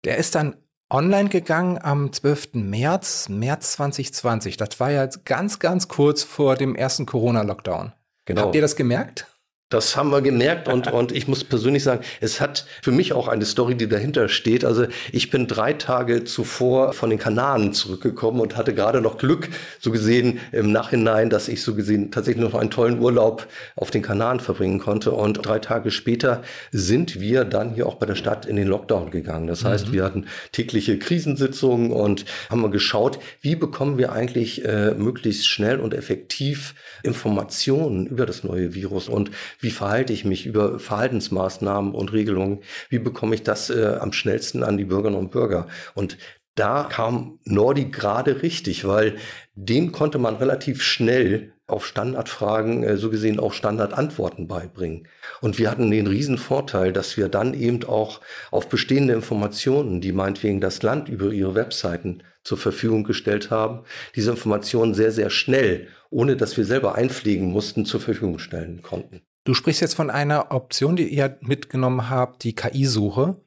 Der 0.08 0.18
ist 0.18 0.36
dann 0.36 0.56
online 0.90 1.28
gegangen 1.28 1.80
am 1.82 2.14
12. 2.14 2.54
März, 2.54 3.28
März 3.28 3.74
2020. 3.74 4.56
Das 4.56 4.80
war 4.80 4.90
ja 4.90 5.06
ganz, 5.26 5.60
ganz 5.60 5.90
kurz 5.90 6.24
vor 6.24 6.56
dem 6.56 6.76
ersten 6.76 7.06
Corona-Lockdown. 7.06 7.92
Genau. 8.24 8.42
Habt 8.44 8.56
ihr 8.56 8.62
das 8.62 8.78
gemerkt? 8.78 9.28
Das 9.70 9.98
haben 9.98 10.12
wir 10.12 10.22
gemerkt 10.22 10.70
und, 10.70 10.88
und 10.94 11.12
ich 11.12 11.28
muss 11.28 11.44
persönlich 11.44 11.84
sagen, 11.84 12.02
es 12.22 12.40
hat 12.40 12.66
für 12.82 12.92
mich 12.92 13.12
auch 13.12 13.28
eine 13.28 13.46
Story, 13.46 13.76
die 13.76 13.90
dahinter 13.90 14.30
steht. 14.30 14.64
Also 14.64 14.86
ich 15.12 15.30
bin 15.30 15.48
drei 15.48 15.74
Tage 15.74 16.24
zuvor 16.24 16.94
von 16.94 17.10
den 17.10 17.20
Kanaren 17.20 17.74
zurückgekommen 17.74 18.40
und 18.40 18.56
hatte 18.56 18.74
gerade 18.74 19.02
noch 19.02 19.18
Glück, 19.18 19.50
so 19.80 19.92
gesehen 19.92 20.40
im 20.54 20.72
Nachhinein, 20.72 21.30
dass 21.30 21.50
ich 21.50 21.64
so 21.64 21.76
gesehen 21.76 22.12
tatsächlich 22.12 22.44
noch 22.44 22.58
einen 22.58 22.72
tollen 22.72 23.00
Urlaub 23.00 23.48
auf 23.76 23.92
den 23.92 24.02
Kanaren 24.02 24.40
verbringen 24.40 24.80
konnte. 24.80 25.12
Und 25.12 25.46
drei 25.46 25.60
Tage 25.60 25.92
später 25.92 26.44
sind 26.72 27.20
wir 27.20 27.44
dann 27.44 27.74
hier 27.74 27.88
auch 27.88 27.96
bei 27.96 28.06
der 28.06 28.16
Stadt 28.16 28.46
in 28.46 28.56
den 28.56 28.68
Lockdown 28.68 29.12
gegangen. 29.12 29.48
Das 29.48 29.66
heißt, 29.66 29.90
mhm. 29.90 29.94
wir 29.94 30.04
hatten 30.06 30.28
tägliche 30.54 30.98
Krisensitzungen 30.98 31.92
und 31.92 32.24
haben 32.50 32.62
mal 32.62 32.72
geschaut, 32.72 33.20
wie 33.42 33.58
bekommen 33.58 33.98
wir 33.98 34.14
eigentlich 34.14 34.64
äh, 34.64 34.92
möglichst 34.92 35.46
schnell 35.46 35.80
und 35.82 35.94
effektiv 35.94 36.74
Informationen 37.04 38.08
über 38.08 38.26
das 38.26 38.46
neue 38.46 38.74
Virus 38.74 39.10
und 39.10 39.32
wie 39.60 39.72
verhalte 39.72 40.14
ich 40.14 40.26
mich 40.26 40.46
über 40.46 40.80
Verhaltensmaßnahmen 40.80 41.94
und 41.94 42.14
Regelungen, 42.14 42.60
wie 42.90 43.00
bekomme 43.00 43.36
ich 43.36 43.44
das 43.44 43.70
äh, 43.70 43.98
am 44.00 44.14
schnellsten 44.14 44.64
an 44.64 44.78
die 44.78 44.86
Bürgerinnen 44.86 45.20
und 45.20 45.32
Bürger. 45.32 45.68
Und 45.96 46.18
da 46.56 46.88
kam 46.90 47.40
Nordi 47.46 47.86
gerade 47.86 48.42
richtig, 48.42 48.88
weil 48.88 49.18
dem 49.54 49.92
konnte 49.92 50.18
man 50.18 50.38
relativ 50.38 50.82
schnell 50.82 51.54
auf 51.68 51.86
Standardfragen 51.86 52.84
äh, 52.84 52.98
so 52.98 53.10
gesehen 53.10 53.40
auch 53.40 53.54
Standardantworten 53.54 54.48
beibringen. 54.48 55.08
Und 55.42 55.60
wir 55.60 55.70
hatten 55.70 55.92
den 55.92 56.08
riesen 56.08 56.38
Vorteil, 56.38 56.94
dass 56.94 57.18
wir 57.18 57.30
dann 57.30 57.54
eben 57.54 57.84
auch 57.84 58.22
auf 58.52 58.70
bestehende 58.70 59.14
Informationen, 59.14 60.02
die 60.02 60.14
meinetwegen 60.14 60.62
das 60.62 60.82
Land 60.82 61.10
über 61.10 61.32
ihre 61.32 61.56
Webseiten 61.56 62.24
zur 62.44 62.58
Verfügung 62.58 63.04
gestellt 63.04 63.52
haben, 63.52 63.84
diese 64.16 64.32
Informationen 64.32 64.94
sehr, 64.94 65.12
sehr 65.12 65.30
schnell, 65.30 65.90
ohne 66.10 66.38
dass 66.38 66.56
wir 66.56 66.66
selber 66.66 66.96
einpflegen 66.96 67.52
mussten, 67.52 67.86
zur 67.86 68.00
Verfügung 68.00 68.40
stellen 68.40 68.82
konnten. 68.82 69.27
Du 69.48 69.54
sprichst 69.54 69.80
jetzt 69.80 69.96
von 69.96 70.10
einer 70.10 70.52
Option, 70.52 70.98
die 70.98 71.08
ihr 71.08 71.38
mitgenommen 71.40 72.10
habt, 72.10 72.44
die 72.44 72.54
KI-Suche. 72.54 73.38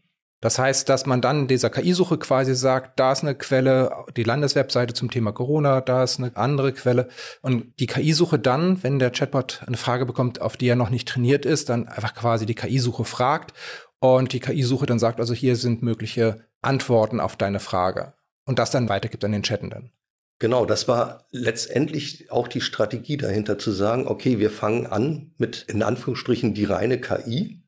Das 0.40 0.58
heißt, 0.58 0.88
dass 0.88 1.04
man 1.04 1.20
dann 1.20 1.46
dieser 1.46 1.68
KI-Suche 1.68 2.16
quasi 2.16 2.54
sagt, 2.54 2.98
da 2.98 3.12
ist 3.12 3.22
eine 3.22 3.34
Quelle, 3.34 4.06
die 4.16 4.22
Landeswebseite 4.22 4.94
zum 4.94 5.10
Thema 5.10 5.32
Corona, 5.32 5.82
da 5.82 6.02
ist 6.02 6.18
eine 6.18 6.34
andere 6.38 6.72
Quelle. 6.72 7.08
Und 7.42 7.78
die 7.80 7.86
KI-Suche 7.86 8.38
dann, 8.38 8.82
wenn 8.82 8.98
der 8.98 9.10
Chatbot 9.10 9.62
eine 9.66 9.76
Frage 9.76 10.06
bekommt, 10.06 10.40
auf 10.40 10.56
die 10.56 10.68
er 10.68 10.74
noch 10.74 10.88
nicht 10.88 11.06
trainiert 11.06 11.44
ist, 11.44 11.68
dann 11.68 11.86
einfach 11.86 12.14
quasi 12.14 12.46
die 12.46 12.54
KI-Suche 12.54 13.04
fragt 13.04 13.52
und 13.98 14.32
die 14.32 14.40
KI-Suche 14.40 14.86
dann 14.86 14.98
sagt, 14.98 15.20
also 15.20 15.34
hier 15.34 15.54
sind 15.54 15.82
mögliche 15.82 16.46
Antworten 16.62 17.20
auf 17.20 17.36
deine 17.36 17.60
Frage. 17.60 18.14
Und 18.46 18.58
das 18.58 18.70
dann 18.70 18.88
weitergibt 18.88 19.22
an 19.26 19.32
den 19.32 19.42
Chattenden. 19.42 19.92
Genau, 20.40 20.64
das 20.64 20.88
war 20.88 21.26
letztendlich 21.32 22.32
auch 22.32 22.48
die 22.48 22.62
Strategie 22.62 23.18
dahinter 23.18 23.58
zu 23.58 23.70
sagen, 23.70 24.08
okay, 24.08 24.38
wir 24.38 24.50
fangen 24.50 24.86
an 24.86 25.32
mit 25.36 25.66
in 25.68 25.82
Anführungsstrichen 25.82 26.54
die 26.54 26.64
reine 26.64 26.98
KI, 26.98 27.60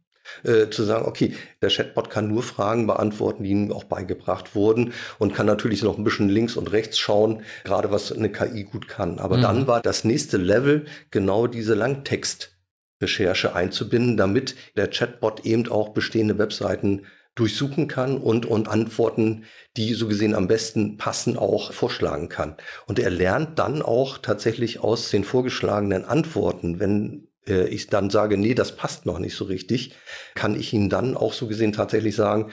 äh, 0.43 0.71
zu 0.71 0.83
sagen, 0.83 1.05
okay, 1.05 1.35
der 1.61 1.69
Chatbot 1.69 2.09
kann 2.09 2.29
nur 2.29 2.43
Fragen 2.43 2.87
beantworten, 2.87 3.45
die 3.45 3.51
ihm 3.51 3.73
auch 3.73 3.85
beigebracht 3.85 4.55
wurden 4.55 4.95
und 5.19 5.35
kann 5.35 5.45
natürlich 5.45 5.83
noch 5.83 5.99
ein 5.99 6.05
bisschen 6.05 6.31
links 6.31 6.57
und 6.57 6.73
rechts 6.73 6.99
schauen, 6.99 7.43
gerade 7.65 7.91
was 7.91 8.11
eine 8.11 8.33
KI 8.33 8.65
gut 8.65 8.89
kann. 8.89 9.19
Aber 9.19 9.37
mhm. 9.37 9.43
dann 9.43 9.67
war 9.67 9.83
das 9.83 10.05
nächste 10.05 10.39
Level 10.39 10.87
genau 11.11 11.47
diese 11.47 11.75
Langtextrecherche 11.75 13.55
einzubinden, 13.55 14.17
damit 14.17 14.55
der 14.77 14.89
Chatbot 14.89 15.45
eben 15.45 15.71
auch 15.71 15.91
bestehende 15.91 16.39
Webseiten 16.39 17.03
durchsuchen 17.35 17.89
kann 17.89 18.19
und, 18.19 18.45
und 18.45 18.69
Antworten, 18.69 19.45
die 19.77 19.95
so 19.95 20.07
gesehen 20.07 20.35
am 20.35 20.49
besten 20.49 20.99
passen, 20.99 21.39
auch 21.39 21.73
vorschlagen 21.73 22.29
kann. 22.29 22.57
Und 22.87 22.99
er 22.99 23.11
lernt 23.11 23.59
dann 23.59 23.81
auch 23.81 24.19
tatsächlich 24.19 24.81
aus 24.81 25.11
den 25.11 25.25
vorgeschlagenen 25.25 26.05
Antworten, 26.05 26.79
wenn 26.79 27.29
äh, 27.47 27.67
ich 27.69 27.87
dann 27.87 28.11
sage, 28.11 28.37
nee, 28.37 28.55
das 28.55 28.77
passt 28.77 29.07
noch 29.07 29.19
nicht 29.19 29.35
so 29.35 29.45
richtig, 29.45 29.95
kann 30.35 30.59
ich 30.59 30.73
Ihnen 30.73 30.91
dann 30.91 31.17
auch 31.17 31.33
so 31.33 31.47
gesehen 31.47 31.73
tatsächlich 31.73 32.15
sagen, 32.15 32.51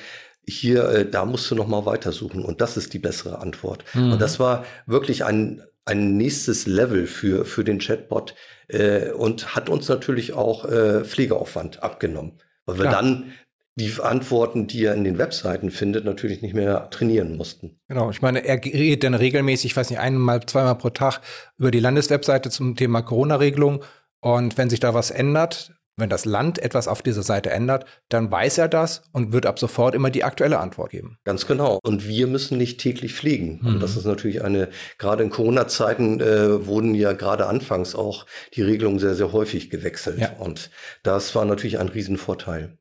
hier, 0.47 0.85
äh, 0.89 1.09
da 1.09 1.25
musst 1.25 1.51
du 1.51 1.55
noch 1.55 1.67
mal 1.67 1.85
weitersuchen 1.85 2.43
und 2.43 2.61
das 2.61 2.77
ist 2.77 2.93
die 2.93 2.99
bessere 2.99 3.39
Antwort. 3.39 3.83
Mhm. 3.93 4.13
Und 4.13 4.21
das 4.21 4.39
war 4.39 4.65
wirklich 4.85 5.25
ein, 5.25 5.61
ein 5.85 6.17
nächstes 6.17 6.67
Level 6.67 7.05
für, 7.05 7.45
für 7.45 7.63
den 7.63 7.79
Chatbot 7.79 8.35
äh, 8.67 9.11
und 9.11 9.55
hat 9.55 9.69
uns 9.69 9.89
natürlich 9.89 10.33
auch 10.33 10.65
äh, 10.65 11.03
Pflegeaufwand 11.03 11.83
abgenommen, 11.83 12.39
weil 12.65 12.77
wir 12.77 12.87
Klar. 12.87 13.01
dann 13.01 13.33
die 13.79 13.93
Antworten, 14.01 14.67
die 14.67 14.83
er 14.83 14.93
in 14.93 15.03
den 15.03 15.17
Webseiten 15.17 15.71
findet, 15.71 16.05
natürlich 16.05 16.41
nicht 16.41 16.53
mehr 16.53 16.89
trainieren 16.89 17.37
mussten. 17.37 17.79
Genau, 17.87 18.11
ich 18.11 18.21
meine, 18.21 18.45
er 18.45 18.63
redet 18.63 19.03
dann 19.03 19.13
regelmäßig, 19.13 19.71
ich 19.71 19.77
weiß 19.77 19.89
nicht, 19.89 19.99
einmal, 19.99 20.45
zweimal 20.45 20.75
pro 20.75 20.89
Tag 20.89 21.21
über 21.57 21.71
die 21.71 21.79
Landeswebseite 21.79 22.49
zum 22.49 22.75
Thema 22.75 23.01
Corona-Regelung. 23.01 23.83
Und 24.21 24.57
wenn 24.57 24.69
sich 24.69 24.79
da 24.79 24.93
was 24.93 25.11
ändert, 25.11 25.71
wenn 25.99 26.09
das 26.09 26.25
Land 26.25 26.59
etwas 26.59 26.87
auf 26.87 27.01
dieser 27.01 27.23
Seite 27.23 27.49
ändert, 27.49 27.85
dann 28.07 28.31
weiß 28.31 28.57
er 28.57 28.67
das 28.67 29.01
und 29.11 29.33
wird 29.33 29.45
ab 29.45 29.59
sofort 29.59 29.95
immer 29.95 30.09
die 30.09 30.23
aktuelle 30.23 30.59
Antwort 30.59 30.91
geben. 30.91 31.17
Ganz 31.25 31.45
genau. 31.45 31.79
Und 31.83 32.07
wir 32.07 32.27
müssen 32.27 32.57
nicht 32.57 32.79
täglich 32.79 33.13
fliegen. 33.13 33.59
Mhm. 33.61 33.67
Und 33.67 33.79
das 33.81 33.97
ist 33.97 34.05
natürlich 34.05 34.43
eine, 34.43 34.69
gerade 34.97 35.23
in 35.23 35.29
Corona-Zeiten 35.29 36.21
äh, 36.21 36.65
wurden 36.65 36.95
ja 36.95 37.13
gerade 37.13 37.47
anfangs 37.47 37.95
auch 37.95 38.25
die 38.53 38.61
Regelungen 38.61 38.99
sehr, 38.99 39.15
sehr 39.15 39.31
häufig 39.33 39.69
gewechselt. 39.69 40.19
Ja. 40.19 40.33
Und 40.39 40.69
das 41.03 41.35
war 41.35 41.45
natürlich 41.45 41.79
ein 41.79 41.89
Riesenvorteil. 41.89 42.78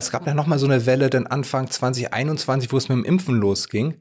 Es 0.00 0.12
gab 0.12 0.28
ja 0.28 0.34
noch 0.34 0.46
mal 0.46 0.60
so 0.60 0.66
eine 0.66 0.86
Welle, 0.86 1.10
denn 1.10 1.26
Anfang 1.26 1.68
2021, 1.68 2.72
wo 2.72 2.76
es 2.76 2.88
mit 2.88 2.98
dem 2.98 3.04
Impfen 3.04 3.34
losging. 3.34 4.00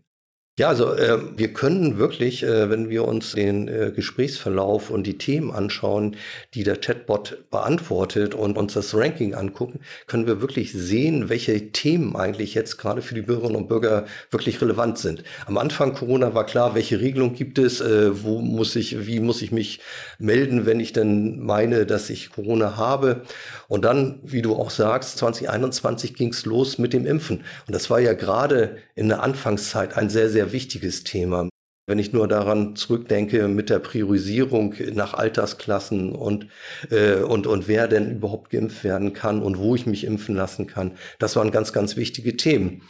Ja, 0.59 0.69
also 0.69 0.91
äh, 0.93 1.19
wir 1.37 1.53
können 1.53 1.99
wirklich, 1.99 2.41
äh, 2.41 2.67
wenn 2.71 2.89
wir 2.89 3.05
uns 3.05 3.33
den 3.33 3.67
äh, 3.67 3.91
Gesprächsverlauf 3.95 4.89
und 4.89 5.05
die 5.05 5.19
Themen 5.19 5.51
anschauen, 5.51 6.15
die 6.55 6.63
der 6.63 6.77
Chatbot 6.77 7.51
beantwortet 7.51 8.33
und 8.33 8.57
uns 8.57 8.73
das 8.73 8.95
Ranking 8.95 9.35
angucken, 9.35 9.81
können 10.07 10.25
wir 10.25 10.41
wirklich 10.41 10.73
sehen, 10.73 11.29
welche 11.29 11.71
Themen 11.73 12.15
eigentlich 12.15 12.55
jetzt 12.55 12.77
gerade 12.79 13.03
für 13.03 13.13
die 13.13 13.21
Bürgerinnen 13.21 13.55
und 13.55 13.67
Bürger 13.67 14.07
wirklich 14.31 14.59
relevant 14.59 14.97
sind. 14.97 15.23
Am 15.45 15.59
Anfang 15.59 15.93
Corona 15.93 16.33
war 16.33 16.47
klar, 16.47 16.73
welche 16.73 16.99
Regelung 17.01 17.35
gibt 17.35 17.59
es, 17.59 17.79
äh, 17.79 18.23
wo 18.23 18.41
muss 18.41 18.75
ich, 18.75 19.05
wie 19.05 19.19
muss 19.19 19.43
ich 19.43 19.51
mich 19.51 19.79
melden, 20.17 20.65
wenn 20.65 20.79
ich 20.79 20.91
denn 20.91 21.39
meine, 21.39 21.85
dass 21.85 22.09
ich 22.09 22.31
Corona 22.31 22.77
habe. 22.77 23.21
Und 23.67 23.85
dann, 23.85 24.21
wie 24.23 24.41
du 24.41 24.55
auch 24.55 24.71
sagst, 24.71 25.19
2021 25.19 26.15
ging 26.15 26.29
es 26.29 26.47
los 26.47 26.79
mit 26.79 26.93
dem 26.93 27.05
Impfen. 27.05 27.43
Und 27.67 27.75
das 27.75 27.91
war 27.91 27.99
ja 27.99 28.13
gerade 28.13 28.77
in 28.95 29.07
der 29.09 29.21
Anfangszeit 29.21 29.95
ein 29.95 30.09
sehr, 30.09 30.31
sehr 30.31 30.46
wichtiges 30.51 31.03
Thema. 31.03 31.49
Wenn 31.89 31.99
ich 31.99 32.11
nur 32.11 32.27
daran 32.27 32.75
zurückdenke 32.75 33.47
mit 33.47 33.69
der 33.69 33.79
Priorisierung 33.79 34.75
nach 34.93 35.13
Altersklassen 35.13 36.11
und, 36.11 36.47
äh, 36.89 37.21
und, 37.21 37.47
und 37.47 37.69
wer 37.69 37.87
denn 37.87 38.11
überhaupt 38.11 38.49
geimpft 38.49 38.83
werden 38.83 39.13
kann 39.13 39.41
und 39.41 39.57
wo 39.57 39.73
ich 39.73 39.85
mich 39.85 40.03
impfen 40.03 40.35
lassen 40.35 40.67
kann, 40.67 40.97
das 41.17 41.37
waren 41.37 41.51
ganz, 41.51 41.71
ganz 41.71 41.95
wichtige 41.95 42.35
Themen. 42.35 42.81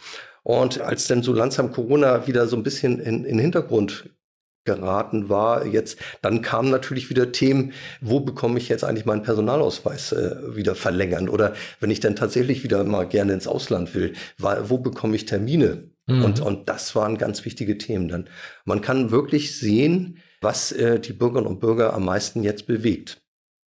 Und 0.41 0.81
als 0.81 1.05
dann 1.07 1.21
so 1.21 1.33
langsam 1.33 1.71
Corona 1.71 2.25
wieder 2.25 2.47
so 2.47 2.55
ein 2.55 2.63
bisschen 2.63 2.99
in, 2.99 3.23
in 3.23 3.37
Hintergrund 3.37 4.09
geraten 4.67 5.29
war. 5.29 5.65
Jetzt, 5.65 5.97
dann 6.21 6.43
kamen 6.43 6.69
natürlich 6.69 7.09
wieder 7.09 7.31
Themen, 7.31 7.73
wo 8.01 8.19
bekomme 8.19 8.59
ich 8.59 8.69
jetzt 8.69 8.83
eigentlich 8.83 9.05
meinen 9.05 9.23
Personalausweis 9.23 10.11
äh, 10.11 10.55
wieder 10.55 10.75
verlängern? 10.75 11.29
Oder 11.29 11.55
wenn 11.79 11.89
ich 11.89 12.01
dann 12.01 12.15
tatsächlich 12.15 12.63
wieder 12.63 12.83
mal 12.83 13.07
gerne 13.07 13.33
ins 13.33 13.47
Ausland 13.47 13.95
will, 13.95 14.13
wo 14.37 14.77
bekomme 14.77 15.15
ich 15.15 15.25
Termine? 15.25 15.89
Mhm. 16.07 16.23
Und, 16.23 16.39
und 16.39 16.69
das 16.69 16.95
waren 16.95 17.17
ganz 17.17 17.45
wichtige 17.45 17.77
Themen 17.77 18.07
dann. 18.07 18.29
Man 18.65 18.81
kann 18.81 19.11
wirklich 19.11 19.57
sehen, 19.57 20.19
was 20.41 20.71
äh, 20.71 20.99
die 20.99 21.13
Bürgerinnen 21.13 21.47
und 21.47 21.59
Bürger 21.59 21.93
am 21.93 22.05
meisten 22.05 22.43
jetzt 22.43 22.65
bewegt. 22.65 23.21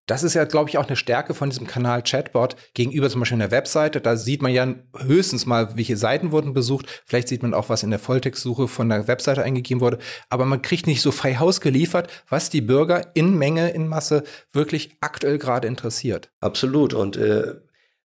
Das 0.06 0.24
ist 0.24 0.34
ja, 0.34 0.44
glaube 0.44 0.68
ich, 0.68 0.78
auch 0.78 0.88
eine 0.88 0.96
Stärke 0.96 1.32
von 1.32 1.48
diesem 1.48 1.68
Kanal 1.68 2.02
Chatbot 2.02 2.56
gegenüber 2.74 3.08
zum 3.08 3.20
Beispiel 3.20 3.40
einer 3.40 3.52
Webseite. 3.52 4.00
Da 4.00 4.16
sieht 4.16 4.42
man 4.42 4.52
ja 4.52 4.74
höchstens 4.98 5.46
mal, 5.46 5.76
welche 5.76 5.96
Seiten 5.96 6.32
wurden 6.32 6.54
besucht. 6.54 7.02
Vielleicht 7.06 7.28
sieht 7.28 7.42
man 7.42 7.54
auch, 7.54 7.68
was 7.68 7.84
in 7.84 7.90
der 7.90 8.00
Volltextsuche 8.00 8.66
von 8.66 8.88
der 8.88 9.06
Webseite 9.06 9.44
eingegeben 9.44 9.80
wurde. 9.80 9.98
Aber 10.28 10.44
man 10.44 10.60
kriegt 10.60 10.88
nicht 10.88 11.02
so 11.02 11.12
frei 11.12 11.36
Haus 11.36 11.60
geliefert, 11.60 12.10
was 12.28 12.50
die 12.50 12.62
Bürger 12.62 13.12
in 13.14 13.38
Menge, 13.38 13.70
in 13.70 13.86
Masse 13.86 14.24
wirklich 14.52 14.96
aktuell 15.00 15.38
gerade 15.38 15.68
interessiert. 15.68 16.32
Absolut. 16.40 16.94
Und 16.94 17.16
äh, 17.16 17.54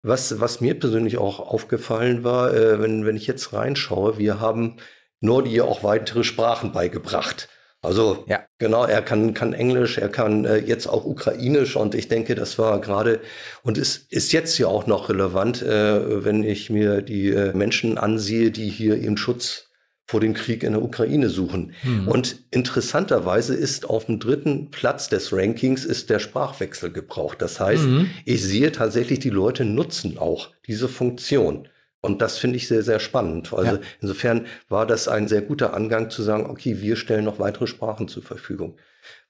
was, 0.06 0.40
was 0.40 0.60
mir 0.60 0.78
persönlich 0.78 1.18
auch 1.18 1.40
aufgefallen 1.40 2.24
war, 2.24 2.54
äh, 2.54 2.80
wenn, 2.80 3.04
wenn 3.04 3.16
ich 3.16 3.26
jetzt 3.26 3.52
reinschaue, 3.52 4.18
wir 4.18 4.40
haben 4.40 4.76
Nordi 5.20 5.60
auch 5.60 5.82
weitere 5.82 6.24
Sprachen 6.24 6.72
beigebracht. 6.72 7.48
Also 7.82 8.24
ja. 8.26 8.40
genau, 8.58 8.84
er 8.84 9.02
kann, 9.02 9.32
kann 9.34 9.52
Englisch, 9.52 9.98
er 9.98 10.08
kann 10.08 10.44
äh, 10.44 10.56
jetzt 10.56 10.86
auch 10.88 11.04
Ukrainisch 11.04 11.76
und 11.76 11.94
ich 11.94 12.08
denke, 12.08 12.34
das 12.34 12.58
war 12.58 12.80
gerade 12.80 13.20
und 13.62 13.78
es 13.78 13.96
ist 13.96 14.32
jetzt 14.32 14.58
ja 14.58 14.66
auch 14.66 14.86
noch 14.86 15.08
relevant, 15.08 15.62
äh, 15.62 16.24
wenn 16.24 16.42
ich 16.42 16.70
mir 16.70 17.02
die 17.02 17.30
äh, 17.30 17.52
Menschen 17.52 17.96
ansehe, 17.96 18.50
die 18.50 18.68
hier 18.68 18.96
eben 18.96 19.16
Schutz 19.16 19.65
vor 20.06 20.20
dem 20.20 20.34
Krieg 20.34 20.62
in 20.62 20.72
der 20.72 20.82
Ukraine 20.82 21.28
suchen. 21.28 21.72
Hm. 21.82 22.06
Und 22.06 22.38
interessanterweise 22.52 23.54
ist 23.54 23.90
auf 23.90 24.06
dem 24.06 24.20
dritten 24.20 24.70
Platz 24.70 25.08
des 25.08 25.32
Rankings 25.32 25.84
ist 25.84 26.10
der 26.10 26.20
Sprachwechsel 26.20 26.92
gebraucht. 26.92 27.42
Das 27.42 27.58
heißt, 27.58 27.84
mhm. 27.84 28.10
ich 28.24 28.42
sehe 28.42 28.70
tatsächlich, 28.70 29.18
die 29.18 29.30
Leute 29.30 29.64
nutzen 29.64 30.16
auch 30.16 30.52
diese 30.66 30.88
Funktion. 30.88 31.68
Und 32.02 32.22
das 32.22 32.38
finde 32.38 32.56
ich 32.56 32.68
sehr, 32.68 32.84
sehr 32.84 33.00
spannend. 33.00 33.52
Also 33.52 33.76
ja. 33.76 33.82
insofern 34.00 34.46
war 34.68 34.86
das 34.86 35.08
ein 35.08 35.26
sehr 35.26 35.42
guter 35.42 35.74
Angang 35.74 36.08
zu 36.08 36.22
sagen, 36.22 36.48
okay, 36.48 36.80
wir 36.80 36.94
stellen 36.94 37.24
noch 37.24 37.40
weitere 37.40 37.66
Sprachen 37.66 38.06
zur 38.06 38.22
Verfügung. 38.22 38.78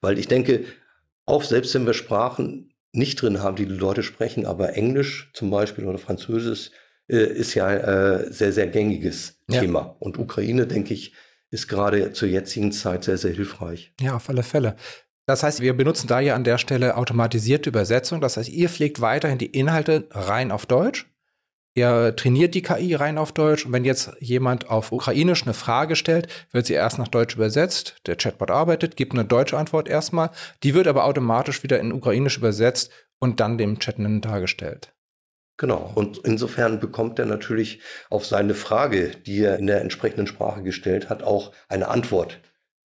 Weil 0.03 0.19
ich 0.19 0.29
denke, 0.29 0.65
auch 1.25 1.43
selbst 1.43 1.75
wenn 1.75 1.87
wir 1.87 1.95
Sprachen 1.95 2.75
nicht 2.93 3.23
drin 3.23 3.43
haben, 3.43 3.57
die 3.57 3.67
die 3.67 3.75
Leute 3.75 4.03
sprechen, 4.03 4.45
aber 4.45 4.75
Englisch 4.75 5.31
zum 5.33 5.51
Beispiel 5.51 5.87
oder 5.87 5.99
Französisch 5.99 6.71
ist 7.15 7.55
ja 7.55 7.73
äh, 7.73 8.33
sehr, 8.33 8.53
sehr 8.53 8.67
gängiges 8.67 9.41
ja. 9.49 9.61
Thema. 9.61 9.97
Und 10.01 10.19
Ukraine, 10.19 10.67
denke 10.67 10.95
ich, 10.95 11.15
ist 11.51 11.69
gerade 11.69 12.13
zur 12.13 12.29
jetzigen 12.29 12.73
Zeit 12.73 13.05
sehr, 13.05 13.19
sehr 13.19 13.33
hilfreich. 13.33 13.93
Ja, 14.01 14.17
auf 14.17 14.29
alle 14.29 14.43
Fälle. 14.43 14.77
Das 15.27 15.43
heißt, 15.43 15.61
wir 15.61 15.77
benutzen 15.77 16.07
da 16.07 16.21
ja 16.21 16.35
an 16.35 16.45
der 16.45 16.59
Stelle 16.59 16.97
automatisierte 16.97 17.71
Übersetzung. 17.71 18.21
Das 18.21 18.37
heißt, 18.37 18.49
ihr 18.49 18.69
pflegt 18.69 19.01
weiterhin 19.01 19.39
die 19.39 19.47
Inhalte 19.47 20.07
rein 20.11 20.53
auf 20.53 20.67
Deutsch. 20.67 21.07
Ihr 21.75 22.17
trainiert 22.17 22.55
die 22.55 22.63
KI 22.63 22.95
rein 22.95 23.19
auf 23.19 23.33
Deutsch. 23.33 23.67
Und 23.67 23.73
wenn 23.73 23.85
jetzt 23.85 24.13
jemand 24.19 24.71
auf 24.71 24.93
Ukrainisch 24.93 25.43
eine 25.43 25.53
Frage 25.53 25.95
stellt, 25.95 26.29
wird 26.53 26.67
sie 26.67 26.75
erst 26.75 26.99
nach 26.99 27.09
Deutsch 27.09 27.35
übersetzt. 27.35 27.97
Der 28.07 28.17
Chatbot 28.17 28.51
arbeitet, 28.51 28.97
gibt 28.97 29.13
eine 29.13 29.25
deutsche 29.25 29.59
Antwort 29.59 29.89
erstmal. 29.89 30.31
Die 30.63 30.75
wird 30.75 30.87
aber 30.87 31.05
automatisch 31.05 31.63
wieder 31.63 31.79
in 31.81 31.93
Ukrainisch 31.93 32.39
übersetzt 32.39 32.91
und 33.19 33.41
dann 33.41 33.59
dem 33.59 33.79
Chatenden 33.79 34.21
dargestellt. 34.21 34.96
Genau. 35.57 35.91
Und 35.95 36.19
insofern 36.19 36.81
bekommt 36.81 37.19
er 37.19 37.27
natürlich 37.27 37.81
auf 38.11 38.27
seine 38.27 38.55
Frage, 38.55 39.13
die 39.27 39.41
er 39.43 39.59
in 39.59 39.67
der 39.67 39.81
entsprechenden 39.81 40.27
Sprache 40.27 40.63
gestellt 40.63 41.09
hat, 41.09 41.23
auch 41.23 41.53
eine 41.69 41.89
Antwort 41.89 42.41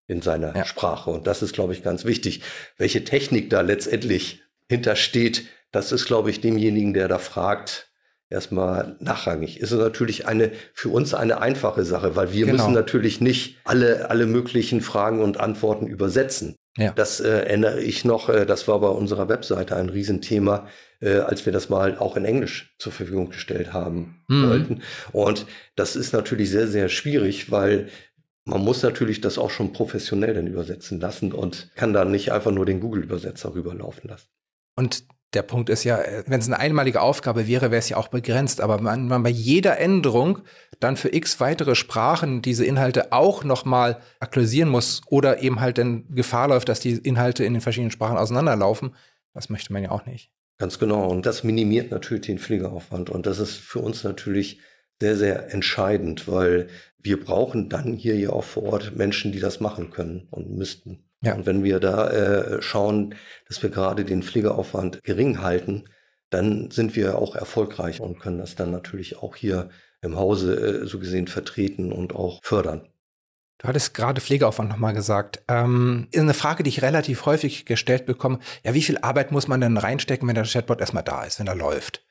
in 0.07 0.21
seiner 0.21 0.55
ja. 0.55 0.65
Sprache. 0.65 1.09
Und 1.09 1.27
das 1.27 1.41
ist, 1.41 1.53
glaube 1.53 1.73
ich, 1.73 1.83
ganz 1.83 2.05
wichtig. 2.05 2.41
Welche 2.77 3.03
Technik 3.03 3.49
da 3.49 3.61
letztendlich 3.61 4.43
hintersteht, 4.69 5.47
das 5.71 5.91
ist, 5.91 6.05
glaube 6.05 6.29
ich, 6.29 6.41
demjenigen, 6.41 6.93
der 6.93 7.07
da 7.07 7.17
fragt, 7.17 7.91
erstmal 8.29 8.95
nachrangig. 8.99 9.59
Ist 9.59 9.71
natürlich 9.71 10.27
eine, 10.27 10.51
für 10.73 10.89
uns 10.89 11.13
eine 11.13 11.41
einfache 11.41 11.83
Sache, 11.83 12.15
weil 12.15 12.33
wir 12.33 12.45
genau. 12.45 12.57
müssen 12.57 12.73
natürlich 12.73 13.21
nicht 13.21 13.57
alle, 13.65 14.09
alle 14.09 14.25
möglichen 14.25 14.81
Fragen 14.81 15.21
und 15.21 15.39
Antworten 15.39 15.87
übersetzen. 15.87 16.55
Ja. 16.77 16.93
Das 16.93 17.19
äh, 17.19 17.27
erinnere 17.27 17.81
ich 17.81 18.05
noch, 18.05 18.29
äh, 18.29 18.45
das 18.45 18.67
war 18.67 18.79
bei 18.79 18.87
unserer 18.87 19.27
Webseite 19.27 19.75
ein 19.75 19.89
Riesenthema, 19.89 20.67
äh, 21.01 21.17
als 21.17 21.45
wir 21.45 21.51
das 21.51 21.69
mal 21.69 21.97
auch 21.97 22.15
in 22.15 22.23
Englisch 22.23 22.75
zur 22.77 22.93
Verfügung 22.93 23.29
gestellt 23.29 23.73
haben 23.73 24.23
mhm. 24.27 24.49
wollten. 24.49 24.81
Und 25.11 25.45
das 25.75 25.95
ist 25.95 26.13
natürlich 26.13 26.49
sehr, 26.49 26.67
sehr 26.67 26.87
schwierig, 26.87 27.51
weil 27.51 27.89
man 28.45 28.63
muss 28.63 28.83
natürlich 28.83 29.21
das 29.21 29.37
auch 29.37 29.51
schon 29.51 29.73
professionell 29.73 30.33
dann 30.33 30.47
übersetzen 30.47 30.99
lassen 30.99 31.33
und 31.33 31.69
kann 31.75 31.93
dann 31.93 32.09
nicht 32.09 32.31
einfach 32.31 32.51
nur 32.51 32.65
den 32.65 32.79
Google-Übersetzer 32.79 33.53
rüberlaufen 33.53 34.09
lassen. 34.09 34.27
Und 34.75 35.03
der 35.33 35.43
Punkt 35.43 35.69
ist 35.69 35.83
ja, 35.83 35.99
wenn 36.25 36.39
es 36.39 36.47
eine 36.47 36.59
einmalige 36.59 37.01
Aufgabe 37.01 37.47
wäre, 37.47 37.71
wäre 37.71 37.79
es 37.79 37.89
ja 37.89 37.97
auch 37.97 38.09
begrenzt. 38.09 38.59
Aber 38.59 38.83
wenn 38.83 39.07
man 39.07 39.23
bei 39.23 39.29
jeder 39.29 39.77
Änderung 39.77 40.39
dann 40.81 40.97
für 40.97 41.13
x 41.13 41.39
weitere 41.39 41.75
Sprachen 41.75 42.41
diese 42.41 42.65
Inhalte 42.65 43.13
auch 43.13 43.43
nochmal 43.43 44.01
aktualisieren 44.19 44.67
muss 44.67 45.01
oder 45.07 45.41
eben 45.41 45.61
halt 45.61 45.77
dann 45.77 46.05
Gefahr 46.13 46.49
läuft, 46.49 46.67
dass 46.69 46.79
die 46.79 46.97
Inhalte 46.97 47.45
in 47.45 47.53
den 47.53 47.61
verschiedenen 47.61 47.91
Sprachen 47.91 48.17
auseinanderlaufen, 48.17 48.95
das 49.33 49.49
möchte 49.49 49.71
man 49.71 49.83
ja 49.83 49.91
auch 49.91 50.05
nicht. 50.05 50.31
Ganz 50.57 50.79
genau. 50.79 51.07
Und 51.07 51.25
das 51.25 51.43
minimiert 51.43 51.91
natürlich 51.91 52.25
den 52.25 52.39
Pflegeaufwand. 52.39 53.09
Und 53.09 53.25
das 53.25 53.39
ist 53.39 53.55
für 53.55 53.79
uns 53.79 54.03
natürlich 54.03 54.59
sehr, 54.99 55.15
sehr 55.15 55.53
entscheidend, 55.53 56.27
weil 56.27 56.67
wir 56.99 57.23
brauchen 57.23 57.69
dann 57.69 57.93
hier 57.93 58.15
ja 58.15 58.31
auch 58.31 58.43
vor 58.43 58.63
Ort 58.63 58.95
Menschen, 58.95 59.31
die 59.31 59.39
das 59.39 59.59
machen 59.59 59.91
können 59.91 60.27
und 60.29 60.51
müssten. 60.51 61.03
Ja. 61.23 61.35
Und 61.35 61.45
wenn 61.45 61.63
wir 61.63 61.79
da 61.79 62.09
äh, 62.09 62.61
schauen, 62.61 63.15
dass 63.47 63.61
wir 63.61 63.69
gerade 63.69 64.03
den 64.03 64.23
Pflegeaufwand 64.23 65.03
gering 65.03 65.41
halten, 65.41 65.85
dann 66.31 66.71
sind 66.71 66.95
wir 66.95 67.17
auch 67.17 67.35
erfolgreich 67.35 67.99
und 67.99 68.19
können 68.19 68.39
das 68.39 68.55
dann 68.55 68.71
natürlich 68.71 69.17
auch 69.17 69.35
hier 69.35 69.69
im 70.01 70.17
Hause 70.17 70.55
äh, 70.55 70.87
so 70.87 70.99
gesehen 70.99 71.27
vertreten 71.27 71.91
und 71.91 72.15
auch 72.15 72.39
fördern. 72.43 72.87
Du 73.59 73.67
hattest 73.67 73.93
gerade 73.93 74.21
Pflegeaufwand 74.21 74.69
nochmal 74.69 74.93
gesagt. 74.93 75.43
Ähm, 75.47 76.07
ist 76.11 76.19
eine 76.19 76.33
Frage, 76.33 76.63
die 76.63 76.69
ich 76.69 76.81
relativ 76.81 77.27
häufig 77.27 77.65
gestellt 77.65 78.07
bekomme. 78.07 78.39
Ja, 78.63 78.73
wie 78.73 78.81
viel 78.81 78.97
Arbeit 78.97 79.31
muss 79.31 79.47
man 79.47 79.61
denn 79.61 79.77
reinstecken, 79.77 80.27
wenn 80.27 80.35
der 80.35 80.45
Chatbot 80.45 80.81
erstmal 80.81 81.03
da 81.03 81.23
ist, 81.23 81.39
wenn 81.39 81.47
er 81.47 81.55
läuft? 81.55 82.03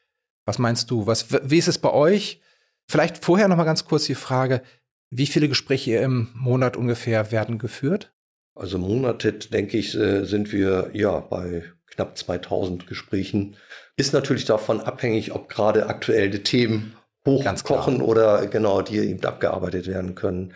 Was 0.47 0.59
meinst 0.59 0.91
du? 0.93 1.09
Was, 1.09 1.27
wie 1.51 1.59
ist 1.59 1.67
es 1.67 1.79
bei 1.79 1.93
euch? 1.93 2.41
Vielleicht 2.89 3.25
vorher 3.25 3.49
nochmal 3.49 3.67
ganz 3.67 3.85
kurz 3.85 4.05
die 4.05 4.15
Frage, 4.15 4.63
wie 5.11 5.27
viele 5.27 5.49
Gespräche 5.49 5.97
im 5.97 6.29
Monat 6.35 6.77
ungefähr 6.77 7.33
werden 7.33 7.59
geführt? 7.59 8.13
Also 8.55 8.79
Monate, 8.79 9.33
denke 9.33 9.77
ich, 9.77 9.97
äh, 9.97 10.25
sind 10.25 10.53
wir 10.53 10.91
ja 10.93 11.19
bei 11.19 11.65
knapp 11.87 12.17
2000 12.17 12.87
Gesprächen. 12.87 13.57
Ist 13.97 14.13
natürlich 14.13 14.45
davon 14.45 14.81
abhängig, 14.81 15.33
ob 15.33 15.49
gerade 15.49 15.89
aktuelle 15.89 16.45
Themen 16.45 16.95
hochkochen 17.27 18.01
oder 18.01 18.47
genau, 18.47 18.83
die 18.83 18.99
eben 18.99 19.25
abgearbeitet 19.25 19.87
werden 19.87 20.15
können. 20.15 20.55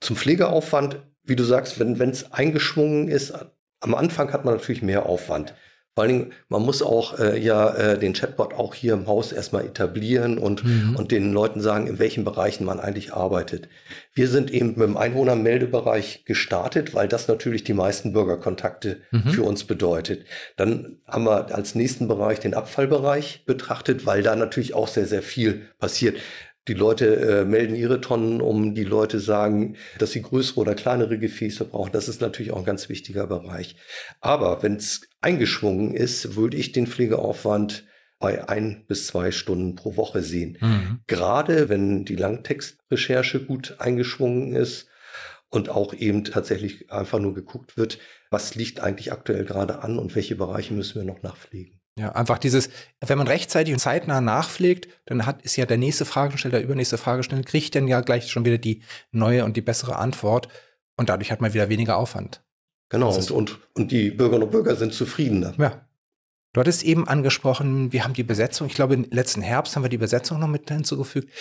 Zum 0.00 0.16
Pflegeaufwand, 0.16 1.00
wie 1.24 1.36
du 1.36 1.44
sagst, 1.44 1.78
wenn 1.78 2.10
es 2.10 2.32
eingeschwungen 2.32 3.08
ist, 3.08 3.32
am 3.80 3.94
Anfang 3.94 4.32
hat 4.32 4.44
man 4.44 4.54
natürlich 4.54 4.82
mehr 4.82 5.06
Aufwand. 5.06 5.54
Vor 5.94 6.04
allen 6.04 6.12
Dingen, 6.12 6.32
man 6.48 6.62
muss 6.62 6.80
auch 6.80 7.18
äh, 7.18 7.38
ja 7.38 7.68
äh, 7.74 7.98
den 7.98 8.14
Chatbot 8.14 8.54
auch 8.54 8.74
hier 8.74 8.94
im 8.94 9.06
Haus 9.06 9.30
erstmal 9.30 9.66
etablieren 9.66 10.38
und, 10.38 10.64
mhm. 10.64 10.96
und 10.96 11.12
den 11.12 11.34
Leuten 11.34 11.60
sagen, 11.60 11.86
in 11.86 11.98
welchen 11.98 12.24
Bereichen 12.24 12.64
man 12.64 12.80
eigentlich 12.80 13.12
arbeitet. 13.12 13.68
Wir 14.14 14.28
sind 14.28 14.50
eben 14.50 14.68
mit 14.68 14.88
dem 14.88 14.96
Einwohnermeldebereich 14.96 16.24
gestartet, 16.24 16.94
weil 16.94 17.08
das 17.08 17.28
natürlich 17.28 17.62
die 17.64 17.74
meisten 17.74 18.14
Bürgerkontakte 18.14 19.02
mhm. 19.10 19.30
für 19.32 19.42
uns 19.42 19.64
bedeutet. 19.64 20.24
Dann 20.56 20.96
haben 21.06 21.24
wir 21.24 21.54
als 21.54 21.74
nächsten 21.74 22.08
Bereich 22.08 22.40
den 22.40 22.54
Abfallbereich 22.54 23.44
betrachtet, 23.44 24.06
weil 24.06 24.22
da 24.22 24.34
natürlich 24.34 24.72
auch 24.72 24.88
sehr, 24.88 25.06
sehr 25.06 25.22
viel 25.22 25.68
passiert. 25.78 26.16
Die 26.68 26.74
Leute 26.74 27.16
äh, 27.16 27.44
melden 27.44 27.74
ihre 27.74 28.00
Tonnen 28.00 28.40
um, 28.40 28.74
die 28.74 28.84
Leute 28.84 29.18
sagen, 29.20 29.76
dass 29.98 30.12
sie 30.12 30.22
größere 30.22 30.60
oder 30.60 30.74
kleinere 30.74 31.18
Gefäße 31.18 31.64
brauchen. 31.64 31.92
Das 31.92 32.08
ist 32.08 32.20
natürlich 32.20 32.52
auch 32.52 32.58
ein 32.58 32.64
ganz 32.64 32.88
wichtiger 32.88 33.26
Bereich. 33.26 33.76
Aber 34.20 34.62
wenn 34.62 34.76
es 34.76 35.02
eingeschwungen 35.22 35.94
ist, 35.94 36.36
würde 36.36 36.56
ich 36.56 36.72
den 36.72 36.86
Pflegeaufwand 36.86 37.86
bei 38.18 38.48
ein 38.48 38.84
bis 38.86 39.08
zwei 39.08 39.32
Stunden 39.32 39.74
pro 39.74 39.96
Woche 39.96 40.22
sehen. 40.22 40.58
Mhm. 40.60 41.00
Gerade 41.06 41.68
wenn 41.68 42.04
die 42.04 42.16
Langtextrecherche 42.16 43.44
gut 43.44 43.76
eingeschwungen 43.78 44.54
ist 44.54 44.86
und 45.50 45.68
auch 45.68 45.92
eben 45.92 46.24
tatsächlich 46.24 46.90
einfach 46.90 47.18
nur 47.18 47.34
geguckt 47.34 47.76
wird, 47.76 47.98
was 48.30 48.54
liegt 48.54 48.80
eigentlich 48.80 49.12
aktuell 49.12 49.44
gerade 49.44 49.82
an 49.82 49.98
und 49.98 50.14
welche 50.14 50.36
Bereiche 50.36 50.72
müssen 50.72 50.94
wir 50.96 51.04
noch 51.04 51.22
nachpflegen. 51.22 51.80
Ja, 51.98 52.12
einfach 52.12 52.38
dieses, 52.38 52.70
wenn 53.00 53.18
man 53.18 53.26
rechtzeitig 53.28 53.74
und 53.74 53.80
zeitnah 53.80 54.22
nachpflegt, 54.22 54.88
dann 55.04 55.26
hat, 55.26 55.42
ist 55.42 55.56
ja 55.56 55.66
der 55.66 55.76
nächste 55.76 56.06
Fragesteller, 56.06 56.52
der 56.52 56.62
übernächste 56.62 56.96
Fragesteller, 56.96 57.42
kriegt 57.42 57.74
dann 57.74 57.86
ja 57.86 58.00
gleich 58.00 58.30
schon 58.30 58.46
wieder 58.46 58.56
die 58.56 58.82
neue 59.10 59.44
und 59.44 59.56
die 59.56 59.62
bessere 59.62 59.96
Antwort. 59.96 60.48
Und 60.96 61.08
dadurch 61.10 61.30
hat 61.30 61.42
man 61.42 61.52
wieder 61.52 61.68
weniger 61.68 61.98
Aufwand. 61.98 62.42
Genau, 62.92 63.14
und, 63.14 63.30
und, 63.30 63.58
und 63.72 63.90
die 63.90 64.10
Bürgerinnen 64.10 64.44
und 64.44 64.52
Bürger 64.52 64.76
sind 64.76 64.92
zufriedener. 64.92 65.54
Ja. 65.58 65.80
Du 66.52 66.60
hattest 66.60 66.82
eben 66.82 67.08
angesprochen, 67.08 67.90
wir 67.90 68.04
haben 68.04 68.12
die 68.12 68.22
Besetzung, 68.22 68.66
ich 68.66 68.74
glaube, 68.74 68.92
im 68.92 69.06
letzten 69.10 69.40
Herbst 69.40 69.74
haben 69.74 69.82
wir 69.82 69.88
die 69.88 69.96
Besetzung 69.96 70.38
noch 70.38 70.46
mit 70.46 70.68
hinzugefügt. 70.68 71.32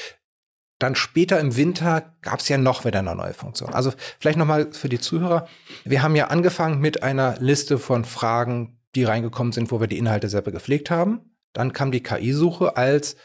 Dann 0.79 0.95
später 0.95 1.41
im 1.41 1.57
Winter 1.57 2.15
gab 2.21 2.39
es 2.39 2.47
ja 2.47 2.57
noch 2.57 2.85
wieder 2.85 2.99
eine 2.99 3.13
neue 3.13 3.33
Funktion. 3.33 3.73
Also 3.73 3.91
vielleicht 4.17 4.37
nochmal 4.37 4.71
für 4.71 4.87
die 4.87 4.99
Zuhörer. 4.99 5.47
Wir 5.83 6.01
haben 6.01 6.15
ja 6.15 6.27
angefangen 6.27 6.79
mit 6.79 7.03
einer 7.03 7.35
Liste 7.39 7.77
von 7.77 8.05
Fragen, 8.05 8.79
die 8.95 9.03
reingekommen 9.03 9.51
sind, 9.51 9.71
wo 9.71 9.81
wir 9.81 9.87
die 9.87 9.97
Inhalte 9.97 10.29
selber 10.29 10.51
gepflegt 10.51 10.89
haben. 10.89 11.35
Dann 11.51 11.73
kam 11.73 11.91
die 11.91 12.01
KI-Suche 12.01 12.77
als 12.77 13.17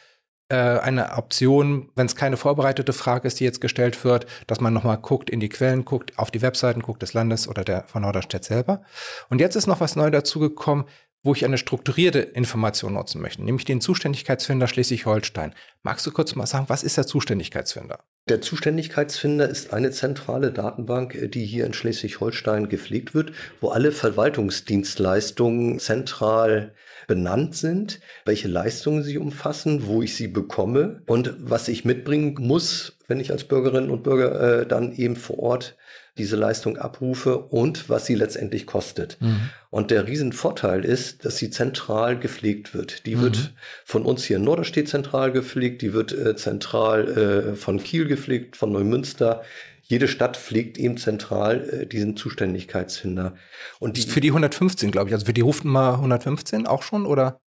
eine 0.49 1.17
Option, 1.17 1.91
wenn 1.97 2.07
es 2.07 2.15
keine 2.15 2.37
vorbereitete 2.37 2.93
Frage 2.93 3.26
ist, 3.26 3.41
die 3.41 3.45
jetzt 3.45 3.61
gestellt 3.61 4.05
wird, 4.05 4.26
dass 4.47 4.61
man 4.61 4.73
nochmal 4.73 4.99
guckt, 4.99 5.29
in 5.29 5.41
die 5.41 5.49
Quellen 5.49 5.85
guckt, 5.85 6.17
auf 6.19 6.31
die 6.31 6.41
Webseiten 6.41 6.83
guckt 6.83 7.03
des 7.03 7.15
Landes 7.15 7.49
oder 7.49 7.65
der 7.65 7.83
von 7.88 8.03
Norderstedt 8.03 8.45
selber. 8.45 8.83
Und 9.29 9.41
jetzt 9.41 9.57
ist 9.57 9.67
noch 9.67 9.81
was 9.81 9.97
neu 9.97 10.11
dazugekommen, 10.11 10.85
wo 11.25 11.33
ich 11.33 11.45
eine 11.45 11.59
strukturierte 11.59 12.21
Information 12.21 12.95
nutzen 12.95 13.21
möchte, 13.21 13.43
nämlich 13.43 13.65
den 13.65 13.81
Zuständigkeitsfinder 13.81 14.69
Schleswig-Holstein. 14.69 15.53
Magst 15.83 16.07
du 16.07 16.12
kurz 16.12 16.37
mal 16.37 16.47
sagen, 16.47 16.67
was 16.69 16.85
ist 16.85 16.97
der 16.97 17.09
Zuständigkeitsfinder? 17.09 17.99
Der 18.28 18.40
Zuständigkeitsfinder 18.40 19.49
ist 19.49 19.73
eine 19.73 19.92
zentrale 19.92 20.50
Datenbank, 20.50 21.30
die 21.30 21.47
hier 21.47 21.64
in 21.64 21.73
Schleswig-Holstein 21.73 22.68
gepflegt 22.68 23.14
wird, 23.14 23.30
wo 23.61 23.68
alle 23.68 23.92
Verwaltungsdienstleistungen 23.92 25.78
zentral 25.78 26.75
benannt 27.06 27.54
sind, 27.54 28.00
welche 28.25 28.49
Leistungen 28.49 29.04
sie 29.04 29.18
umfassen, 29.18 29.87
wo 29.87 30.02
ich 30.02 30.16
sie 30.16 30.26
bekomme 30.26 31.02
und 31.06 31.36
was 31.39 31.69
ich 31.69 31.84
mitbringen 31.84 32.34
muss, 32.41 32.96
wenn 33.08 33.21
ich 33.21 33.30
als 33.30 33.45
Bürgerinnen 33.45 33.90
und 33.90 34.02
Bürger 34.02 34.60
äh, 34.60 34.66
dann 34.66 34.92
eben 34.92 35.16
vor 35.16 35.38
Ort 35.38 35.76
diese 36.19 36.36
Leistung 36.36 36.78
abrufe 36.78 37.38
und 37.38 37.88
was 37.90 38.06
sie 38.06 38.14
letztendlich 38.14 38.66
kostet. 38.66 39.19
Mhm. 39.21 39.50
Und 39.71 39.90
der 39.90 40.06
Riesenvorteil 40.06 40.84
ist, 40.84 41.25
dass 41.25 41.36
sie 41.36 41.50
zentral 41.50 42.19
gepflegt 42.19 42.75
wird. 42.75 43.04
Die 43.06 43.16
mhm. 43.16 43.21
wird 43.23 43.54
von 43.84 44.04
uns 44.04 44.25
hier 44.25 44.36
in 44.38 44.45
Norderstedt 44.45 44.88
zentral 44.88 45.30
gepflegt, 45.32 45.82
die 45.82 45.92
wird 45.92 46.12
äh, 46.12 46.34
zentral 46.36 47.52
äh, 47.52 47.54
von 47.54 47.82
Kiel 47.82 48.06
gepflegt, 48.06 48.56
von 48.56 48.73
Neumünster. 48.73 49.42
Jede 49.82 50.08
Stadt 50.08 50.36
pflegt 50.36 50.78
eben 50.78 50.97
zentral 50.97 51.69
äh, 51.69 51.86
diesen 51.86 52.16
Zuständigkeitsfinder. 52.16 53.34
Und 53.78 53.99
die, 53.99 54.02
für 54.02 54.21
die 54.21 54.30
115, 54.30 54.90
glaube 54.90 55.10
ich, 55.10 55.14
also 55.14 55.26
für 55.26 55.34
die 55.34 55.42
Rufnummer 55.42 55.95
115 55.95 56.66
auch 56.66 56.82
schon, 56.82 57.04
oder? 57.04 57.40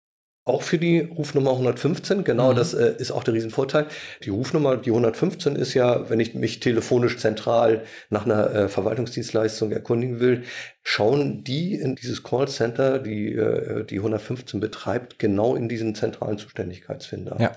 Auch 0.50 0.64
für 0.64 0.80
die 0.80 1.00
Rufnummer 1.00 1.52
115, 1.52 2.24
genau, 2.24 2.52
mhm. 2.52 2.56
das 2.56 2.74
äh, 2.74 2.96
ist 2.98 3.12
auch 3.12 3.24
der 3.24 3.36
Riesenvorteil. 3.36 3.86
Die 4.24 4.32
Rufnummer, 4.32 4.78
die 4.78 4.90
115 4.90 5.56
ist 5.56 5.76
ja, 5.76 6.10
wenn 6.10 6.20
ich 6.20 6.34
mich 6.34 6.60
telefonisch 6.60 7.18
zentral 7.18 7.84
nach 8.10 8.26
einer 8.26 8.54
äh, 8.54 8.68
Verwaltungsdienstleistung 8.68 9.72
erkundigen 9.72 10.20
will, 10.20 10.44
schauen 10.82 11.44
die 11.44 11.76
in 11.76 11.96
dieses 11.96 12.24
Callcenter, 12.24 12.98
die 12.98 13.34
äh, 13.34 13.86
die 13.86 13.98
115 13.98 14.60
betreibt, 14.60 15.20
genau 15.20 15.56
in 15.56 15.70
diesen 15.70 15.94
zentralen 15.94 16.40
Zuständigkeitsfinder. 16.40 17.38
Ja. 17.40 17.52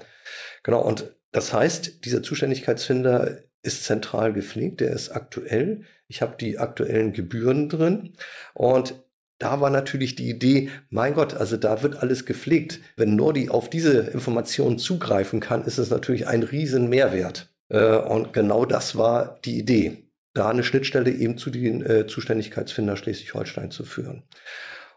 Genau, 0.63 0.83
und 0.83 1.15
das 1.31 1.55
heißt, 1.55 2.05
dieser 2.05 2.23
Zuständigkeitsfinder 2.23 3.39
ist 3.63 3.85
zentral 3.85 4.35
gepflegt, 4.35 4.81
der 4.81 4.91
ist 4.91 5.11
aktuell. 5.11 5.85
Ich 6.09 6.21
habe 6.21 6.37
die 6.39 6.59
aktuellen 6.59 7.15
Gebühren 7.15 7.71
drin 7.71 8.13
und 8.53 8.95
da 9.43 9.61
war 9.61 9.71
natürlich 9.71 10.15
die 10.15 10.31
Idee, 10.31 10.71
mein 10.89 11.15
Gott, 11.15 11.35
also 11.35 11.57
da 11.57 11.83
wird 11.83 11.97
alles 11.97 12.27
gepflegt. 12.27 12.79
Wenn 12.97 13.17
Nordi 13.17 13.49
auf 13.49 13.69
diese 13.69 13.99
Informationen 13.99 14.79
zugreifen 14.79 15.41
kann, 15.41 15.65
ist 15.65 15.79
es 15.79 15.91
natürlich 15.91 16.29
ein 16.29 16.45
riesen 16.45 16.89
Mehrwert. 16.89 17.53
Äh, 17.69 17.97
und 17.97 18.33
genau 18.33 18.65
das 18.65 18.97
war 18.97 19.41
die 19.45 19.59
Idee, 19.59 20.05
da 20.33 20.49
eine 20.49 20.63
Schnittstelle 20.63 21.11
eben 21.11 21.39
zu 21.39 21.51
den 21.51 21.85
äh, 21.85 22.07
Zuständigkeitsfinder 22.07 22.97
Schleswig-Holstein 22.97 23.73
zu 23.73 23.85
führen. 23.85 24.23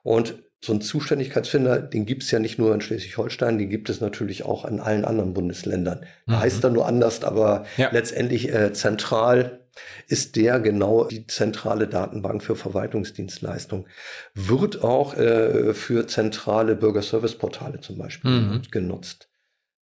Und 0.04 0.36
so 0.64 0.74
ein 0.74 0.82
Zuständigkeitsfinder, 0.82 1.80
den 1.80 2.06
gibt 2.06 2.22
es 2.22 2.30
ja 2.30 2.38
nicht 2.38 2.60
nur 2.60 2.74
in 2.74 2.82
Schleswig-Holstein, 2.82 3.58
den 3.58 3.70
gibt 3.70 3.90
es 3.90 4.00
natürlich 4.00 4.46
auch 4.46 4.66
in 4.66 4.80
allen 4.80 5.06
anderen 5.06 5.34
Bundesländern. 5.34 6.06
Mhm. 6.28 6.40
Heißt 6.40 6.64
dann 6.64 6.74
nur 6.74 6.88
anders, 6.88 7.24
aber 7.24 7.66
ja. 7.78 7.90
letztendlich 7.92 8.54
äh, 8.54 8.74
zentral 8.74 9.65
ist 10.08 10.36
der 10.36 10.60
genau 10.60 11.06
die 11.06 11.28
zentrale 11.28 11.88
Datenbank 11.88 12.44
für 12.44 12.56
Verwaltungsdienstleistungen. 12.56 13.88
Wird 14.34 14.84
auch 14.84 15.16
äh, 15.16 15.74
für 15.74 16.08
zentrale 16.08 16.76
Bürgerservice-Portale 16.76 17.82
zum 17.82 17.98
Beispiel 17.98 18.32
mhm. 18.32 18.62
genutzt. 18.72 19.30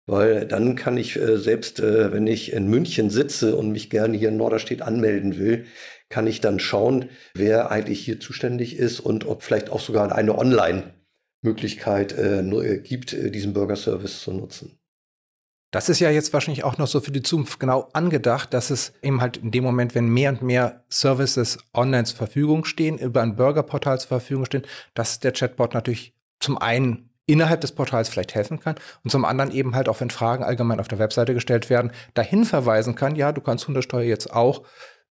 Weil 0.06 0.46
dann 0.46 0.76
kann 0.76 0.98
ich 0.98 1.16
äh, 1.16 1.38
selbst, 1.38 1.80
äh, 1.80 2.12
wenn 2.12 2.26
ich 2.26 2.52
in 2.52 2.68
München 2.68 3.08
sitze 3.08 3.56
und 3.56 3.72
mich 3.72 3.88
gerne 3.88 4.16
hier 4.16 4.28
in 4.28 4.36
Norderstedt 4.36 4.82
anmelden 4.82 5.38
will, 5.38 5.64
kann 6.10 6.26
ich 6.26 6.40
dann 6.40 6.60
schauen, 6.60 7.08
wer 7.34 7.70
eigentlich 7.70 8.04
hier 8.04 8.20
zuständig 8.20 8.76
ist 8.76 9.00
und 9.00 9.26
ob 9.26 9.42
vielleicht 9.42 9.70
auch 9.70 9.80
sogar 9.80 10.14
eine 10.14 10.36
Online-Möglichkeit 10.36 12.12
äh, 12.18 12.78
gibt, 12.84 13.14
äh, 13.14 13.30
diesen 13.30 13.54
Bürgerservice 13.54 14.20
zu 14.20 14.32
nutzen. 14.32 14.78
Das 15.74 15.88
ist 15.88 15.98
ja 15.98 16.08
jetzt 16.08 16.32
wahrscheinlich 16.32 16.62
auch 16.62 16.78
noch 16.78 16.86
so 16.86 17.00
für 17.00 17.10
die 17.10 17.24
Zukunft 17.24 17.58
genau 17.58 17.88
angedacht, 17.94 18.54
dass 18.54 18.70
es 18.70 18.92
eben 19.02 19.20
halt 19.20 19.38
in 19.38 19.50
dem 19.50 19.64
Moment, 19.64 19.96
wenn 19.96 20.06
mehr 20.06 20.30
und 20.30 20.40
mehr 20.40 20.84
Services 20.88 21.58
online 21.74 22.04
zur 22.04 22.16
Verfügung 22.16 22.64
stehen, 22.64 22.96
über 22.96 23.22
ein 23.22 23.34
Bürgerportal 23.34 23.98
zur 23.98 24.06
Verfügung 24.06 24.44
stehen, 24.44 24.62
dass 24.94 25.18
der 25.18 25.32
Chatbot 25.32 25.74
natürlich 25.74 26.14
zum 26.38 26.58
einen 26.58 27.10
innerhalb 27.26 27.60
des 27.60 27.72
Portals 27.72 28.08
vielleicht 28.08 28.36
helfen 28.36 28.60
kann 28.60 28.76
und 29.02 29.10
zum 29.10 29.24
anderen 29.24 29.50
eben 29.50 29.74
halt 29.74 29.88
auch, 29.88 29.98
wenn 29.98 30.10
Fragen 30.10 30.44
allgemein 30.44 30.78
auf 30.78 30.86
der 30.86 31.00
Webseite 31.00 31.34
gestellt 31.34 31.68
werden, 31.70 31.90
dahin 32.14 32.44
verweisen 32.44 32.94
kann, 32.94 33.16
ja, 33.16 33.32
du 33.32 33.40
kannst 33.40 33.66
Hundesteuer 33.66 34.04
jetzt 34.04 34.32
auch 34.32 34.62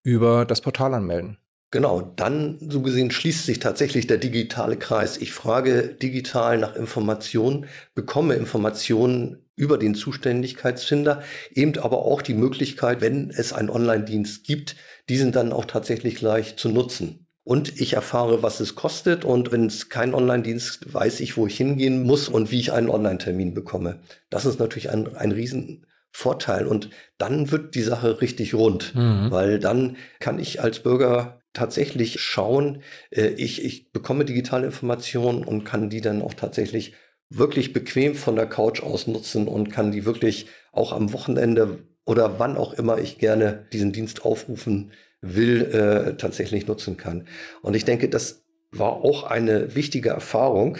über 0.02 0.45
das 0.45 0.62
Portal 0.62 0.93
anmelden. 0.93 1.39
Genau, 1.74 2.14
dann 2.18 2.60
so 2.70 2.84
gesehen 2.84 3.10
schließt 3.10 3.48
sich 3.48 3.58
tatsächlich 3.58 4.06
der 4.06 4.20
digitale 4.20 4.78
Kreis. 4.78 5.18
Ich 5.18 5.34
frage 5.34 5.88
digital 5.88 6.60
nach 6.60 6.76
Informationen, 6.76 7.66
bekomme 7.96 8.36
Informationen 8.36 9.48
über 9.56 9.80
den 9.80 9.96
Zuständigkeitsfinder, 9.96 11.24
eben 11.52 11.80
aber 11.80 12.06
auch 12.06 12.22
die 12.22 12.36
Möglichkeit, 12.36 13.02
wenn 13.02 13.32
es 13.32 13.54
einen 13.54 13.72
Online-Dienst 13.72 14.44
gibt, 14.44 14.76
diesen 15.10 15.32
dann 15.32 15.52
auch 15.52 15.66
tatsächlich 15.66 16.14
gleich 16.14 16.58
zu 16.58 16.70
nutzen. 16.70 17.26
Und 17.44 17.82
ich 17.82 17.94
erfahre, 17.94 18.44
was 18.44 18.60
es 18.60 18.76
kostet 18.76 19.26
und 19.26 19.52
wenn 19.52 19.66
es 19.66 19.90
kein 19.90 20.14
Online-Dienst, 20.14 20.94
weiß 20.94 21.22
ich, 21.22 21.38
wo 21.38 21.48
ich 21.48 21.58
hingehen 21.58 22.04
muss 22.04 22.30
und 22.30 22.52
wie 22.52 22.60
ich 22.60 22.72
einen 22.72 22.90
Online-Termin 22.90 23.56
bekomme. 23.56 24.00
Das 24.30 24.46
ist 24.46 24.60
natürlich 24.60 24.92
ein, 24.92 25.16
ein 25.16 25.32
riesen 25.32 25.88
Vorteil 26.12 26.68
und 26.68 26.92
dann 27.18 27.50
wird 27.50 27.74
die 27.74 27.82
Sache 27.82 28.22
richtig 28.22 28.54
rund, 28.54 28.94
mhm. 28.94 29.32
weil 29.32 29.58
dann 29.58 29.98
kann 30.20 30.38
ich 30.38 30.62
als 30.62 30.82
Bürger 30.82 31.40
tatsächlich 31.54 32.20
schauen, 32.20 32.82
äh, 33.12 33.28
ich, 33.28 33.63
ich 33.63 33.92
bekomme 33.92 34.26
digitale 34.26 34.66
Informationen 34.66 35.44
und 35.44 35.63
kann 35.63 35.89
die 35.89 36.02
dann 36.02 36.22
auch 36.22 36.34
tatsächlich 36.34 36.94
wirklich 37.30 37.74
bequem 37.74 38.16
von 38.16 38.36
der 38.36 38.48
Couch 38.48 38.82
aus 38.82 39.08
nutzen 39.08 39.48
und 39.48 39.70
kann 39.70 39.92
die 39.92 40.06
wirklich 40.06 40.48
auch 40.72 40.92
am 40.92 41.13
Wochenende 41.13 41.80
oder 42.06 42.38
wann 42.39 42.58
auch 42.58 42.74
immer 42.74 42.98
ich 42.98 43.18
gerne 43.18 43.66
diesen 43.72 43.94
Dienst 43.94 44.26
aufrufen 44.26 44.92
will, 45.22 45.62
äh, 45.62 46.18
tatsächlich 46.18 46.68
nutzen 46.68 46.98
kann. 46.98 47.28
Und 47.62 47.76
ich 47.76 47.86
denke, 47.86 48.10
das 48.10 48.44
war 48.72 49.04
auch 49.04 49.24
eine 49.24 49.76
wichtige 49.76 50.10
Erfahrung, 50.10 50.78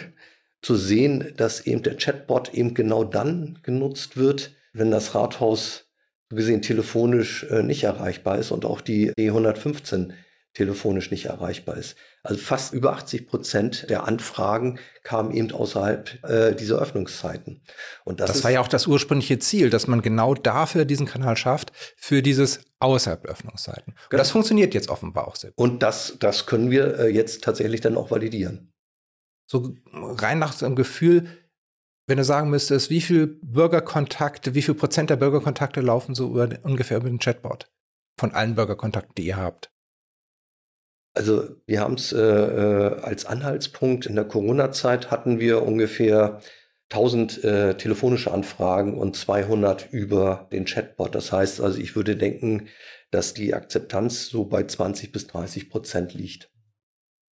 zu 0.64 0.76
sehen, 0.76 1.32
dass 1.36 1.66
eben 1.66 1.82
der 1.82 1.96
Chatbot 1.96 2.54
eben 2.54 2.74
genau 2.74 3.04
dann 3.04 3.58
genutzt 3.62 4.16
wird, 4.16 4.52
wenn 4.72 4.90
das 4.90 5.14
Rathaus 5.14 5.90
gesehen 6.30 6.62
telefonisch 6.62 7.44
äh, 7.50 7.62
nicht 7.62 7.84
erreichbar 7.84 8.38
ist 8.38 8.50
und 8.50 8.64
auch 8.64 8.80
die 8.80 9.12
E115 9.12 10.12
telefonisch 10.54 11.10
nicht 11.10 11.26
erreichbar 11.26 11.76
ist. 11.76 11.96
Also 12.22 12.40
fast 12.40 12.72
über 12.72 12.92
80 12.92 13.26
Prozent 13.26 13.90
der 13.90 14.04
Anfragen 14.04 14.78
kamen 15.02 15.32
eben 15.32 15.50
außerhalb 15.52 16.24
äh, 16.24 16.54
dieser 16.54 16.78
Öffnungszeiten. 16.78 17.62
Und 18.04 18.20
das, 18.20 18.32
das 18.32 18.44
war 18.44 18.50
ja 18.52 18.60
auch 18.60 18.68
das 18.68 18.86
ursprüngliche 18.86 19.38
Ziel, 19.40 19.68
dass 19.68 19.88
man 19.88 20.00
genau 20.00 20.34
dafür 20.34 20.84
diesen 20.84 21.06
Kanal 21.06 21.36
schafft, 21.36 21.72
für 21.96 22.22
dieses 22.22 22.60
außerhalb 22.78 23.26
Öffnungszeiten. 23.26 23.92
Und 23.92 24.10
genau. 24.10 24.20
das 24.20 24.30
funktioniert 24.30 24.74
jetzt 24.74 24.88
offenbar 24.88 25.28
auch 25.28 25.36
sehr 25.36 25.50
gut. 25.50 25.58
Und 25.58 25.82
das, 25.82 26.16
das 26.20 26.46
können 26.46 26.70
wir 26.70 26.98
äh, 26.98 27.08
jetzt 27.08 27.42
tatsächlich 27.42 27.80
dann 27.80 27.96
auch 27.96 28.10
validieren. 28.10 28.72
So 29.46 29.74
rein 29.92 30.38
nach 30.38 30.52
so 30.52 30.64
einem 30.64 30.76
Gefühl, 30.76 31.28
wenn 32.06 32.18
du 32.18 32.24
sagen 32.24 32.50
müsstest, 32.50 32.90
wie 32.90 33.00
viel 33.00 33.38
Bürgerkontakte, 33.42 34.54
wie 34.54 34.62
viel 34.62 34.74
Prozent 34.74 35.10
der 35.10 35.16
Bürgerkontakte 35.16 35.80
laufen 35.80 36.14
so 36.14 36.28
über, 36.28 36.48
ungefähr 36.62 36.98
über 36.98 37.08
den 37.08 37.18
Chatbot? 37.18 37.70
Von 38.18 38.32
allen 38.32 38.54
Bürgerkontakten, 38.54 39.14
die 39.16 39.26
ihr 39.26 39.36
habt? 39.36 39.73
Also 41.14 41.48
wir 41.66 41.80
haben 41.80 41.94
es 41.94 42.12
äh, 42.12 42.20
äh, 42.20 43.00
als 43.00 43.24
Anhaltspunkt 43.24 44.06
in 44.06 44.16
der 44.16 44.24
Corona-Zeit 44.24 45.12
hatten 45.12 45.38
wir 45.38 45.62
ungefähr 45.62 46.40
1000 46.90 47.44
äh, 47.44 47.76
telefonische 47.76 48.32
Anfragen 48.32 48.98
und 48.98 49.16
200 49.16 49.92
über 49.92 50.48
den 50.52 50.64
Chatbot. 50.64 51.14
Das 51.14 51.32
heißt 51.32 51.60
also, 51.60 51.78
ich 51.78 51.94
würde 51.96 52.16
denken, 52.16 52.68
dass 53.10 53.32
die 53.32 53.54
Akzeptanz 53.54 54.26
so 54.26 54.44
bei 54.44 54.64
20 54.64 55.12
bis 55.12 55.28
30 55.28 55.70
Prozent 55.70 56.14
liegt. 56.14 56.50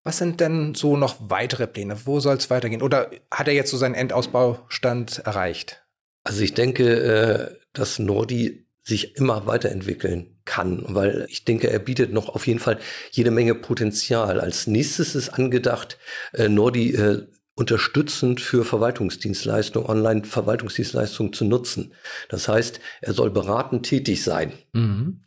Was 0.04 0.18
sind 0.18 0.40
denn 0.40 0.76
so 0.76 0.98
noch 0.98 1.18
weitere 1.20 1.68
Pläne? 1.68 1.98
Wo 2.06 2.20
soll 2.20 2.38
es 2.38 2.50
weitergehen? 2.50 2.82
Oder 2.82 3.12
hat 3.32 3.48
er 3.48 3.54
jetzt 3.54 3.72
so 3.72 3.78
seinen 3.78 3.96
Endausbaustand 3.96 5.20
erreicht? 5.26 5.86
Also 6.24 6.42
ich 6.42 6.54
denke, 6.54 6.86
äh, 6.86 7.56
dass 7.74 8.00
Nordi 8.00 8.66
sich 8.84 9.16
immer 9.18 9.46
weiterentwickeln 9.46 10.39
kann, 10.50 10.84
weil 10.88 11.28
ich 11.30 11.46
denke, 11.46 11.70
er 11.70 11.78
bietet 11.78 12.12
noch 12.12 12.28
auf 12.30 12.48
jeden 12.48 12.60
Fall 12.60 12.80
jede 13.12 13.30
Menge 13.30 13.54
Potenzial. 13.54 14.42
Als 14.42 14.66
nächstes 14.66 15.14
ist 15.14 15.30
angedacht, 15.30 16.00
äh, 16.34 16.50
Nordi 16.50 16.96
äh, 16.96 17.28
unterstützend 17.54 18.42
für 18.42 18.66
Verwaltungsdienstleistungen, 18.66 19.88
Online-Verwaltungsdienstleistungen 19.88 21.34
zu 21.34 21.46
nutzen. 21.46 21.94
Das 22.30 22.48
heißt, 22.48 22.80
er 23.02 23.14
soll 23.14 23.30
beratend 23.30 23.86
tätig 23.86 24.24
sein. 24.24 24.54
Mhm. 24.74 25.22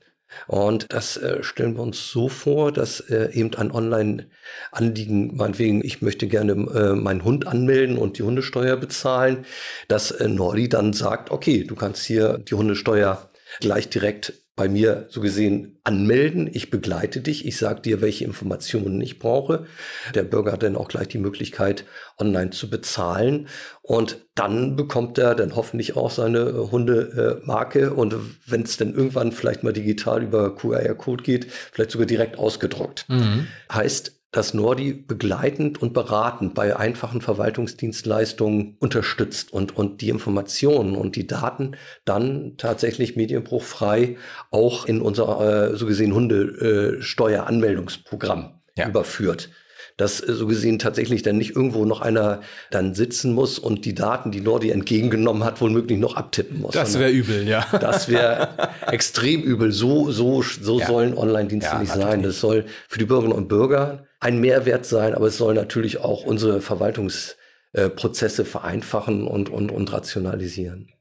Und 0.48 0.92
das 0.92 1.18
äh, 1.18 1.44
stellen 1.44 1.76
wir 1.76 1.82
uns 1.82 2.08
so 2.10 2.28
vor, 2.28 2.72
dass 2.72 3.00
äh, 3.00 3.30
eben 3.32 3.54
ein 3.54 3.70
Online-Anliegen, 3.70 5.36
meinetwegen, 5.36 5.84
ich 5.84 6.02
möchte 6.02 6.26
gerne 6.26 6.52
äh, 6.52 6.94
meinen 6.94 7.22
Hund 7.22 7.46
anmelden 7.46 7.96
und 7.96 8.18
die 8.18 8.22
Hundesteuer 8.22 8.76
bezahlen, 8.76 9.44
dass 9.86 10.10
äh, 10.10 10.26
Nordi 10.26 10.68
dann 10.68 10.94
sagt, 10.94 11.30
okay, 11.30 11.64
du 11.64 11.76
kannst 11.76 12.04
hier 12.06 12.38
die 12.38 12.54
Hundesteuer 12.54 13.30
gleich 13.60 13.88
direkt 13.88 14.41
bei 14.62 14.68
mir 14.68 15.06
so 15.08 15.20
gesehen 15.20 15.80
anmelden. 15.82 16.48
Ich 16.52 16.70
begleite 16.70 17.20
dich. 17.20 17.46
Ich 17.46 17.56
sage 17.56 17.80
dir, 17.80 18.00
welche 18.00 18.24
Informationen 18.24 19.00
ich 19.00 19.18
brauche. 19.18 19.66
Der 20.14 20.22
Bürger 20.22 20.52
hat 20.52 20.62
dann 20.62 20.76
auch 20.76 20.86
gleich 20.86 21.08
die 21.08 21.18
Möglichkeit, 21.18 21.84
online 22.16 22.50
zu 22.50 22.70
bezahlen. 22.70 23.48
Und 23.80 24.24
dann 24.36 24.76
bekommt 24.76 25.18
er 25.18 25.34
dann 25.34 25.56
hoffentlich 25.56 25.96
auch 25.96 26.12
seine 26.12 26.70
Hundemarke. 26.70 27.92
Und 27.92 28.14
wenn 28.46 28.62
es 28.62 28.76
dann 28.76 28.94
irgendwann 28.94 29.32
vielleicht 29.32 29.64
mal 29.64 29.72
digital 29.72 30.22
über 30.22 30.54
QR-Code 30.54 31.24
geht, 31.24 31.46
vielleicht 31.50 31.90
sogar 31.90 32.06
direkt 32.06 32.38
ausgedruckt. 32.38 33.06
Mhm. 33.08 33.48
Heißt, 33.72 34.21
dass 34.32 34.52
Nordi 34.54 34.94
begleitend 34.94 35.80
und 35.80 35.92
beratend 35.92 36.54
bei 36.54 36.74
einfachen 36.74 37.20
Verwaltungsdienstleistungen 37.20 38.78
unterstützt 38.80 39.52
und, 39.52 39.76
und 39.76 40.00
die 40.00 40.08
Informationen 40.08 40.96
und 40.96 41.14
die 41.16 41.26
Daten 41.26 41.76
dann 42.04 42.54
tatsächlich 42.56 43.14
medienbruchfrei 43.14 44.16
auch 44.50 44.86
in 44.86 45.02
unser 45.02 45.72
äh, 45.72 45.76
so 45.76 45.84
gesehen 45.86 46.14
Hundesteueranmeldungsprogramm 46.14 48.62
ja. 48.74 48.88
überführt 48.88 49.50
dass 49.98 50.26
äh, 50.26 50.32
so 50.32 50.46
gesehen 50.46 50.78
tatsächlich 50.78 51.22
dann 51.22 51.36
nicht 51.36 51.54
irgendwo 51.54 51.84
noch 51.84 52.00
einer 52.00 52.40
dann 52.70 52.94
sitzen 52.94 53.34
muss 53.34 53.58
und 53.58 53.84
die 53.84 53.94
Daten, 53.94 54.30
die 54.30 54.40
Nordi 54.40 54.70
entgegengenommen 54.70 55.44
hat, 55.44 55.60
womöglich 55.60 55.98
noch 55.98 56.16
abtippen 56.16 56.60
muss. 56.60 56.72
Das 56.72 56.98
wäre 56.98 57.10
übel, 57.10 57.46
ja. 57.46 57.66
Das 57.80 58.08
wäre 58.08 58.48
extrem 58.86 59.42
übel. 59.42 59.72
So, 59.72 60.10
so, 60.10 60.42
so 60.42 60.80
ja. 60.80 60.86
sollen 60.86 61.14
Online-Dienste 61.16 61.72
ja, 61.72 61.78
nicht 61.78 61.92
sein. 61.92 62.22
Das 62.22 62.40
soll 62.40 62.64
für 62.88 62.98
die 62.98 63.04
Bürgerinnen 63.04 63.36
und 63.36 63.48
Bürger 63.48 64.06
ein 64.22 64.40
Mehrwert 64.40 64.86
sein, 64.86 65.14
aber 65.14 65.26
es 65.26 65.36
soll 65.36 65.54
natürlich 65.54 65.98
auch 65.98 66.24
unsere 66.24 66.60
Verwaltungsprozesse 66.60 68.44
vereinfachen 68.44 69.26
und, 69.26 69.48
und, 69.48 69.70
und 69.70 69.92
rationalisieren 69.92 70.92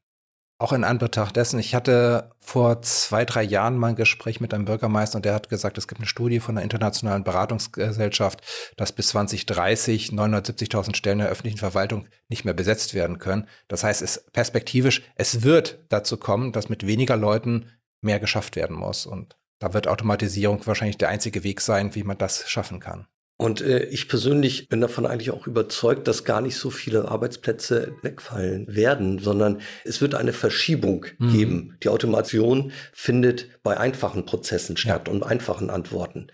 auch 0.61 0.73
in 0.73 0.83
Anbetracht 0.83 1.35
dessen, 1.35 1.59
ich 1.59 1.73
hatte 1.73 2.29
vor 2.39 2.83
zwei, 2.83 3.25
drei 3.25 3.41
Jahren 3.41 3.77
mal 3.77 3.87
ein 3.87 3.95
Gespräch 3.95 4.39
mit 4.39 4.53
einem 4.53 4.65
Bürgermeister 4.65 5.15
und 5.15 5.25
der 5.25 5.33
hat 5.33 5.49
gesagt, 5.49 5.79
es 5.79 5.87
gibt 5.87 5.99
eine 5.99 6.07
Studie 6.07 6.39
von 6.39 6.53
der 6.53 6.63
Internationalen 6.63 7.23
Beratungsgesellschaft, 7.23 8.41
dass 8.77 8.91
bis 8.91 9.07
2030 9.07 10.09
970.000 10.09 10.95
Stellen 10.95 11.17
der 11.17 11.29
öffentlichen 11.29 11.57
Verwaltung 11.57 12.07
nicht 12.29 12.45
mehr 12.45 12.53
besetzt 12.53 12.93
werden 12.93 13.17
können. 13.17 13.47
Das 13.69 13.83
heißt, 13.83 14.03
es 14.03 14.25
perspektivisch, 14.33 15.01
es 15.15 15.41
wird 15.41 15.79
dazu 15.89 16.17
kommen, 16.17 16.51
dass 16.51 16.69
mit 16.69 16.85
weniger 16.85 17.17
Leuten 17.17 17.71
mehr 18.01 18.19
geschafft 18.19 18.55
werden 18.55 18.75
muss. 18.75 19.07
Und 19.07 19.37
da 19.61 19.73
wird 19.73 19.87
Automatisierung 19.87 20.65
wahrscheinlich 20.65 20.97
der 20.97 21.09
einzige 21.09 21.43
Weg 21.43 21.61
sein, 21.61 21.93
wie 21.95 22.03
man 22.03 22.17
das 22.17 22.49
schaffen 22.49 22.79
kann. 22.79 23.05
Und 23.37 23.61
äh, 23.61 23.85
ich 23.85 24.07
persönlich 24.07 24.69
bin 24.69 24.81
davon 24.81 25.05
eigentlich 25.05 25.31
auch 25.31 25.47
überzeugt, 25.47 26.07
dass 26.07 26.25
gar 26.25 26.41
nicht 26.41 26.55
so 26.57 26.69
viele 26.69 27.07
Arbeitsplätze 27.07 27.95
wegfallen 28.01 28.67
werden, 28.67 29.19
sondern 29.19 29.61
es 29.83 30.01
wird 30.01 30.15
eine 30.15 30.33
Verschiebung 30.33 31.05
mhm. 31.17 31.31
geben. 31.31 31.77
Die 31.83 31.89
Automation 31.89 32.71
findet 32.91 33.63
bei 33.63 33.77
einfachen 33.77 34.25
Prozessen 34.25 34.77
statt 34.77 35.07
ja. 35.07 35.13
und 35.13 35.23
einfachen 35.23 35.69
Antworten. 35.69 36.27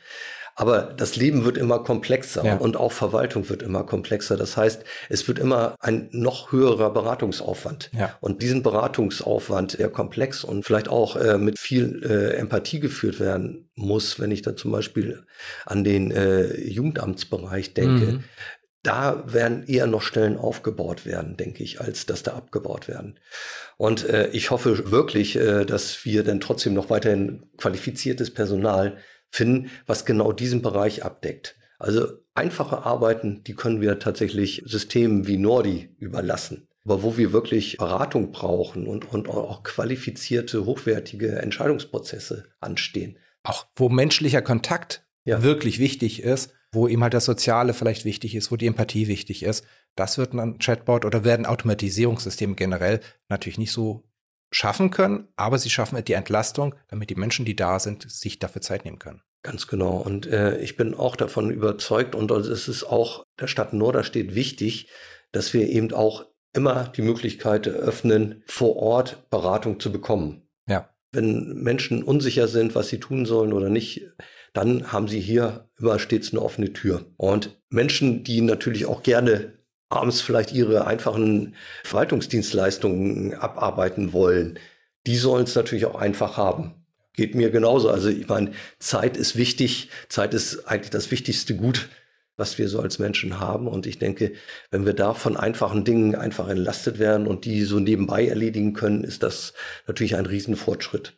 Aber 0.59 0.81
das 0.81 1.15
Leben 1.15 1.45
wird 1.45 1.55
immer 1.55 1.83
komplexer 1.83 2.43
ja. 2.43 2.57
und 2.57 2.77
auch 2.77 2.91
Verwaltung 2.91 3.47
wird 3.47 3.61
immer 3.61 3.83
komplexer. 3.83 4.37
Das 4.37 4.57
heißt, 4.57 4.83
es 5.07 5.27
wird 5.27 5.37
immer 5.37 5.75
ein 5.79 6.09
noch 6.11 6.51
höherer 6.51 6.91
Beratungsaufwand. 6.91 7.91
Ja. 7.93 8.17
Und 8.21 8.41
diesen 8.41 8.63
Beratungsaufwand, 8.63 9.77
der 9.77 9.89
komplex 9.89 10.43
und 10.43 10.65
vielleicht 10.65 10.89
auch 10.89 11.15
äh, 11.15 11.37
mit 11.37 11.59
viel 11.59 12.01
äh, 12.03 12.37
Empathie 12.37 12.79
geführt 12.79 13.19
werden 13.19 13.69
muss, 13.75 14.19
wenn 14.19 14.31
ich 14.31 14.41
da 14.41 14.55
zum 14.55 14.71
Beispiel 14.71 15.27
an 15.67 15.83
den 15.83 16.09
äh, 16.09 16.59
Jugendamtsbereich 16.59 17.75
denke, 17.75 18.05
mhm. 18.05 18.23
da 18.81 19.31
werden 19.31 19.63
eher 19.67 19.85
noch 19.85 20.01
Stellen 20.01 20.37
aufgebaut 20.37 21.05
werden, 21.05 21.37
denke 21.37 21.63
ich, 21.63 21.81
als 21.81 22.07
dass 22.07 22.23
da 22.23 22.33
abgebaut 22.33 22.87
werden. 22.87 23.19
Und 23.77 24.09
äh, 24.09 24.29
ich 24.29 24.49
hoffe 24.49 24.89
wirklich, 24.89 25.35
äh, 25.35 25.65
dass 25.65 26.03
wir 26.03 26.23
dann 26.23 26.39
trotzdem 26.39 26.73
noch 26.73 26.89
weiterhin 26.89 27.45
qualifiziertes 27.57 28.33
Personal 28.33 28.97
finden, 29.29 29.69
was 29.85 30.05
genau 30.05 30.31
diesen 30.31 30.61
Bereich 30.61 31.03
abdeckt. 31.03 31.57
Also 31.79 32.07
einfache 32.33 32.85
Arbeiten, 32.85 33.43
die 33.43 33.53
können 33.53 33.81
wir 33.81 33.99
tatsächlich 33.99 34.63
Systemen 34.65 35.27
wie 35.27 35.37
Nordi 35.37 35.95
überlassen. 35.99 36.67
Aber 36.85 37.03
wo 37.03 37.17
wir 37.17 37.33
wirklich 37.33 37.77
Beratung 37.77 38.31
brauchen 38.31 38.87
und, 38.87 39.11
und 39.11 39.27
auch 39.27 39.63
qualifizierte, 39.63 40.65
hochwertige 40.65 41.33
Entscheidungsprozesse 41.33 42.45
anstehen. 42.61 43.17
Auch 43.43 43.67
wo 43.75 43.89
menschlicher 43.89 44.41
Kontakt 44.41 45.05
ja. 45.25 45.43
wirklich 45.43 45.79
wichtig 45.79 46.23
ist, 46.23 46.53
wo 46.71 46.87
ihm 46.87 47.03
halt 47.03 47.13
das 47.13 47.25
Soziale 47.25 47.73
vielleicht 47.73 48.05
wichtig 48.05 48.35
ist, 48.35 48.51
wo 48.51 48.55
die 48.55 48.67
Empathie 48.67 49.07
wichtig 49.07 49.43
ist, 49.43 49.65
das 49.95 50.17
wird 50.17 50.33
ein 50.33 50.59
Chatbot 50.59 51.05
oder 51.05 51.23
werden 51.23 51.45
Automatisierungssysteme 51.45 52.55
generell 52.55 53.01
natürlich 53.29 53.57
nicht 53.57 53.71
so 53.71 54.03
schaffen 54.51 54.91
können, 54.91 55.27
aber 55.35 55.57
sie 55.57 55.69
schaffen 55.69 56.03
die 56.03 56.13
Entlastung, 56.13 56.75
damit 56.87 57.09
die 57.09 57.15
Menschen, 57.15 57.45
die 57.45 57.55
da 57.55 57.79
sind, 57.79 58.09
sich 58.09 58.39
dafür 58.39 58.61
Zeit 58.61 58.85
nehmen 58.85 58.99
können. 58.99 59.21
Ganz 59.43 59.67
genau. 59.67 59.97
Und 59.97 60.25
äh, 60.27 60.57
ich 60.59 60.77
bin 60.77 60.93
auch 60.93 61.15
davon 61.15 61.51
überzeugt 61.51 62.15
und 62.15 62.31
es 62.31 62.67
ist 62.67 62.83
auch 62.83 63.23
der 63.39 63.47
Stadt 63.47 63.73
Norderstedt 63.73 64.35
wichtig, 64.35 64.89
dass 65.31 65.53
wir 65.53 65.67
eben 65.69 65.93
auch 65.93 66.25
immer 66.53 66.91
die 66.95 67.01
Möglichkeit 67.01 67.67
eröffnen, 67.67 68.43
vor 68.47 68.75
Ort 68.77 69.29
Beratung 69.29 69.79
zu 69.79 69.91
bekommen. 69.91 70.49
Ja. 70.67 70.89
Wenn 71.11 71.61
Menschen 71.61 72.03
unsicher 72.03 72.47
sind, 72.47 72.75
was 72.75 72.89
sie 72.89 72.99
tun 72.99 73.25
sollen 73.25 73.53
oder 73.53 73.69
nicht, 73.69 74.07
dann 74.53 74.91
haben 74.91 75.07
sie 75.07 75.19
hier 75.19 75.69
immer 75.77 75.99
stets 75.99 76.31
eine 76.31 76.41
offene 76.41 76.73
Tür. 76.73 77.05
Und 77.17 77.61
Menschen, 77.69 78.23
die 78.23 78.41
natürlich 78.41 78.85
auch 78.85 79.03
gerne 79.03 79.56
abends 79.89 80.21
vielleicht 80.21 80.51
ihre 80.51 80.85
einfachen 80.85 81.55
Verwaltungsdienstleistungen 81.83 83.33
abarbeiten 83.33 84.13
wollen, 84.13 84.59
die 85.05 85.15
sollen 85.15 85.45
es 85.45 85.55
natürlich 85.55 85.85
auch 85.85 85.95
einfach 85.95 86.37
haben. 86.37 86.73
Geht 87.13 87.33
mir 87.33 87.49
genauso. 87.49 87.89
Also 87.89 88.09
ich 88.09 88.27
meine, 88.27 88.51
Zeit 88.79 89.17
ist 89.17 89.35
wichtig. 89.35 89.89
Zeit 90.09 90.33
ist 90.33 90.65
eigentlich 90.65 90.91
das 90.91 91.09
wichtigste 91.09 91.55
Gut, 91.55 91.89
was 92.35 92.57
wir 92.59 92.69
so 92.69 92.79
als 92.79 92.99
Menschen 92.99 93.39
haben. 93.39 93.67
Und 93.67 93.87
ich 93.87 93.97
denke, 93.97 94.33
wenn 94.69 94.85
wir 94.85 94.93
da 94.93 95.13
von 95.13 95.35
einfachen 95.35 95.83
Dingen 95.83 96.13
einfach 96.13 96.47
entlastet 96.47 96.99
werden 96.99 97.25
und 97.25 97.45
die 97.45 97.63
so 97.63 97.79
nebenbei 97.79 98.27
erledigen 98.27 98.73
können, 98.73 99.03
ist 99.03 99.23
das 99.23 99.53
natürlich 99.87 100.15
ein 100.15 100.27
Riesenfortschritt. 100.27 101.17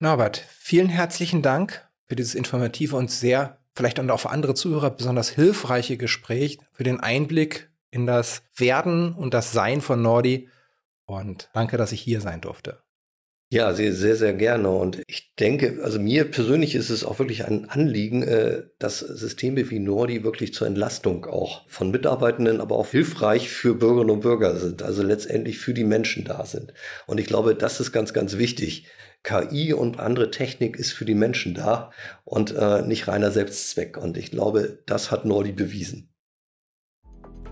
Norbert, 0.00 0.42
vielen 0.58 0.88
herzlichen 0.88 1.42
Dank 1.42 1.88
für 2.06 2.16
dieses 2.16 2.34
informative 2.34 2.96
und 2.96 3.10
sehr, 3.10 3.58
vielleicht 3.74 4.00
auch 4.00 4.20
für 4.20 4.30
andere 4.30 4.54
Zuhörer 4.54 4.90
besonders 4.90 5.28
hilfreiche 5.28 5.96
Gespräch, 5.96 6.58
für 6.72 6.84
den 6.84 7.00
Einblick 7.00 7.68
in 7.90 8.06
das 8.06 8.42
Werden 8.56 9.14
und 9.14 9.34
das 9.34 9.52
Sein 9.52 9.80
von 9.80 10.02
Nordi. 10.02 10.48
Und 11.06 11.50
danke, 11.54 11.76
dass 11.76 11.92
ich 11.92 12.00
hier 12.00 12.20
sein 12.20 12.40
durfte. 12.40 12.82
Ja, 13.50 13.72
sehr, 13.72 13.94
sehr, 13.94 14.14
sehr 14.14 14.34
gerne. 14.34 14.68
Und 14.68 15.02
ich 15.06 15.34
denke, 15.36 15.78
also 15.82 15.98
mir 15.98 16.30
persönlich 16.30 16.74
ist 16.74 16.90
es 16.90 17.02
auch 17.02 17.18
wirklich 17.18 17.46
ein 17.46 17.66
Anliegen, 17.70 18.22
äh, 18.22 18.64
dass 18.78 18.98
Systeme 18.98 19.70
wie 19.70 19.78
Nordi 19.78 20.22
wirklich 20.22 20.52
zur 20.52 20.66
Entlastung 20.66 21.24
auch 21.24 21.66
von 21.66 21.90
Mitarbeitenden, 21.90 22.60
aber 22.60 22.76
auch 22.76 22.88
hilfreich 22.88 23.48
für 23.48 23.74
Bürgerinnen 23.74 24.10
und 24.10 24.20
Bürger 24.20 24.54
sind, 24.56 24.82
also 24.82 25.02
letztendlich 25.02 25.58
für 25.58 25.72
die 25.72 25.84
Menschen 25.84 26.24
da 26.26 26.44
sind. 26.44 26.74
Und 27.06 27.18
ich 27.18 27.26
glaube, 27.26 27.54
das 27.54 27.80
ist 27.80 27.90
ganz, 27.90 28.12
ganz 28.12 28.36
wichtig. 28.36 28.86
KI 29.22 29.72
und 29.72 29.98
andere 29.98 30.30
Technik 30.30 30.76
ist 30.76 30.92
für 30.92 31.06
die 31.06 31.14
Menschen 31.14 31.54
da 31.54 31.90
und 32.24 32.54
äh, 32.54 32.82
nicht 32.82 33.08
reiner 33.08 33.30
Selbstzweck. 33.30 33.96
Und 33.96 34.18
ich 34.18 34.30
glaube, 34.30 34.82
das 34.84 35.10
hat 35.10 35.24
Nordi 35.24 35.52
bewiesen. 35.52 36.12